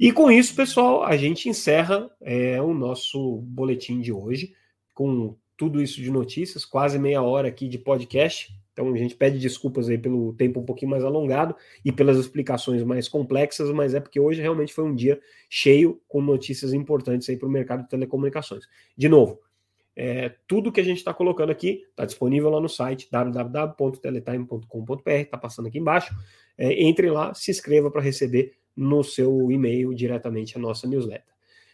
E 0.00 0.10
com 0.12 0.30
isso, 0.30 0.56
pessoal, 0.56 1.04
a 1.04 1.14
gente 1.14 1.46
encerra 1.46 2.10
é, 2.22 2.58
o 2.62 2.72
nosso 2.72 3.36
boletim 3.42 4.00
de 4.00 4.10
hoje 4.10 4.54
com 4.94 5.36
tudo 5.58 5.82
isso 5.82 6.00
de 6.00 6.10
notícias, 6.10 6.64
quase 6.64 6.98
meia 6.98 7.20
hora 7.20 7.48
aqui 7.48 7.68
de 7.68 7.76
podcast. 7.76 8.50
Então 8.72 8.90
a 8.94 8.96
gente 8.96 9.14
pede 9.14 9.38
desculpas 9.38 9.90
aí 9.90 9.98
pelo 9.98 10.32
tempo 10.32 10.58
um 10.58 10.64
pouquinho 10.64 10.90
mais 10.90 11.04
alongado 11.04 11.54
e 11.84 11.92
pelas 11.92 12.16
explicações 12.16 12.82
mais 12.82 13.08
complexas, 13.08 13.70
mas 13.72 13.92
é 13.92 14.00
porque 14.00 14.18
hoje 14.18 14.40
realmente 14.40 14.72
foi 14.72 14.84
um 14.84 14.94
dia 14.94 15.20
cheio 15.50 16.00
com 16.08 16.22
notícias 16.22 16.72
importantes 16.72 17.28
aí 17.28 17.36
para 17.36 17.46
o 17.46 17.52
mercado 17.52 17.82
de 17.82 17.90
telecomunicações. 17.90 18.64
De 18.96 19.06
novo, 19.06 19.38
é, 19.94 20.34
tudo 20.48 20.72
que 20.72 20.80
a 20.80 20.84
gente 20.84 20.96
está 20.96 21.12
colocando 21.12 21.50
aqui 21.50 21.84
está 21.90 22.06
disponível 22.06 22.48
lá 22.48 22.58
no 22.58 22.70
site 22.70 23.06
www.teletime.com.br, 23.12 25.10
está 25.10 25.36
passando 25.36 25.66
aqui 25.66 25.78
embaixo. 25.78 26.14
É, 26.56 26.84
entre 26.84 27.10
lá, 27.10 27.34
se 27.34 27.50
inscreva 27.50 27.90
para 27.90 28.00
receber 28.00 28.59
no 28.80 29.04
seu 29.04 29.50
e-mail 29.50 29.94
diretamente 29.94 30.56
a 30.56 30.60
nossa 30.60 30.86
newsletter. 30.86 31.32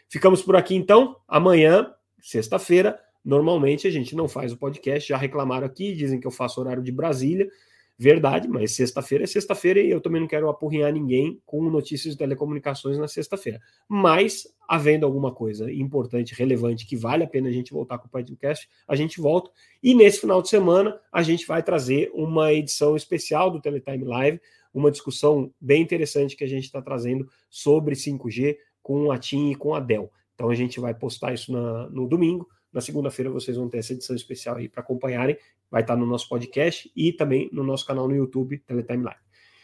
Ficamos 0.08 0.42
por 0.42 0.56
aqui 0.56 0.74
então. 0.74 1.16
Amanhã, 1.26 1.92
sexta-feira, 2.20 3.00
Normalmente 3.26 3.88
a 3.88 3.90
gente 3.90 4.14
não 4.14 4.28
faz 4.28 4.52
o 4.52 4.56
podcast, 4.56 5.08
já 5.08 5.16
reclamaram 5.16 5.66
aqui, 5.66 5.92
dizem 5.92 6.20
que 6.20 6.28
eu 6.28 6.30
faço 6.30 6.60
horário 6.60 6.80
de 6.80 6.92
Brasília. 6.92 7.50
Verdade, 7.98 8.46
mas 8.46 8.76
sexta-feira 8.76 9.24
é 9.24 9.26
sexta-feira 9.26 9.80
e 9.80 9.90
eu 9.90 10.00
também 10.00 10.20
não 10.20 10.28
quero 10.28 10.48
apurrinhar 10.48 10.92
ninguém 10.92 11.40
com 11.44 11.68
notícias 11.68 12.14
de 12.14 12.18
telecomunicações 12.18 12.96
na 12.98 13.08
sexta-feira. 13.08 13.58
Mas, 13.88 14.46
havendo 14.68 15.04
alguma 15.04 15.34
coisa 15.34 15.72
importante, 15.72 16.36
relevante, 16.36 16.86
que 16.86 16.94
vale 16.94 17.24
a 17.24 17.26
pena 17.26 17.48
a 17.48 17.52
gente 17.52 17.72
voltar 17.72 17.98
com 17.98 18.06
o 18.06 18.10
podcast, 18.10 18.68
a 18.86 18.94
gente 18.94 19.20
volta. 19.20 19.50
E 19.82 19.92
nesse 19.92 20.20
final 20.20 20.40
de 20.40 20.48
semana, 20.48 20.96
a 21.10 21.22
gente 21.22 21.48
vai 21.48 21.64
trazer 21.64 22.12
uma 22.14 22.52
edição 22.52 22.94
especial 22.94 23.50
do 23.50 23.60
Teletime 23.60 24.04
Live, 24.04 24.40
uma 24.78 24.90
discussão 24.90 25.52
bem 25.60 25.82
interessante 25.82 26.36
que 26.36 26.44
a 26.44 26.48
gente 26.48 26.64
está 26.64 26.82
trazendo 26.82 27.28
sobre 27.48 27.94
5G 27.94 28.56
com 28.82 29.10
a 29.10 29.18
TIM 29.18 29.50
e 29.50 29.54
com 29.54 29.74
a 29.74 29.80
Dell. 29.80 30.10
Então 30.34 30.50
a 30.50 30.54
gente 30.54 30.78
vai 30.78 30.94
postar 30.94 31.32
isso 31.32 31.50
na, 31.52 31.88
no 31.88 32.06
domingo. 32.06 32.48
Na 32.72 32.80
segunda-feira 32.80 33.30
vocês 33.30 33.56
vão 33.56 33.68
ter 33.68 33.78
essa 33.78 33.94
edição 33.94 34.14
especial 34.14 34.56
aí 34.56 34.68
para 34.68 34.82
acompanharem. 34.82 35.36
Vai 35.70 35.82
estar 35.82 35.96
no 35.96 36.06
nosso 36.06 36.28
podcast 36.28 36.90
e 36.94 37.12
também 37.12 37.48
no 37.52 37.64
nosso 37.64 37.86
canal 37.86 38.06
no 38.06 38.14
YouTube, 38.14 38.58
Teletime 38.58 39.04
Live. 39.04 39.20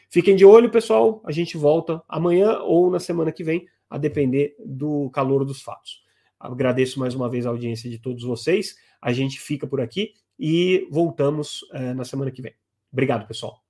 Fiquem 0.08 0.34
de 0.34 0.44
olho, 0.44 0.70
pessoal. 0.70 1.22
A 1.24 1.32
gente 1.32 1.56
volta 1.56 2.02
amanhã 2.08 2.58
ou 2.60 2.90
na 2.90 2.98
semana 2.98 3.30
que 3.30 3.44
vem, 3.44 3.66
a 3.88 3.98
depender 3.98 4.56
do 4.58 5.10
calor 5.10 5.44
dos 5.44 5.60
fatos. 5.60 6.02
Agradeço 6.40 6.98
mais 6.98 7.14
uma 7.14 7.28
vez 7.28 7.46
a 7.46 7.50
audiência 7.50 7.88
de 7.88 7.98
todos 7.98 8.24
vocês. 8.24 8.74
A 9.00 9.12
gente 9.12 9.38
fica 9.38 9.66
por 9.66 9.80
aqui 9.80 10.14
e 10.38 10.88
voltamos 10.90 11.60
é, 11.72 11.94
na 11.94 12.04
semana 12.04 12.30
que 12.30 12.42
vem. 12.42 12.54
Obrigado, 12.90 13.26
pessoal. 13.26 13.61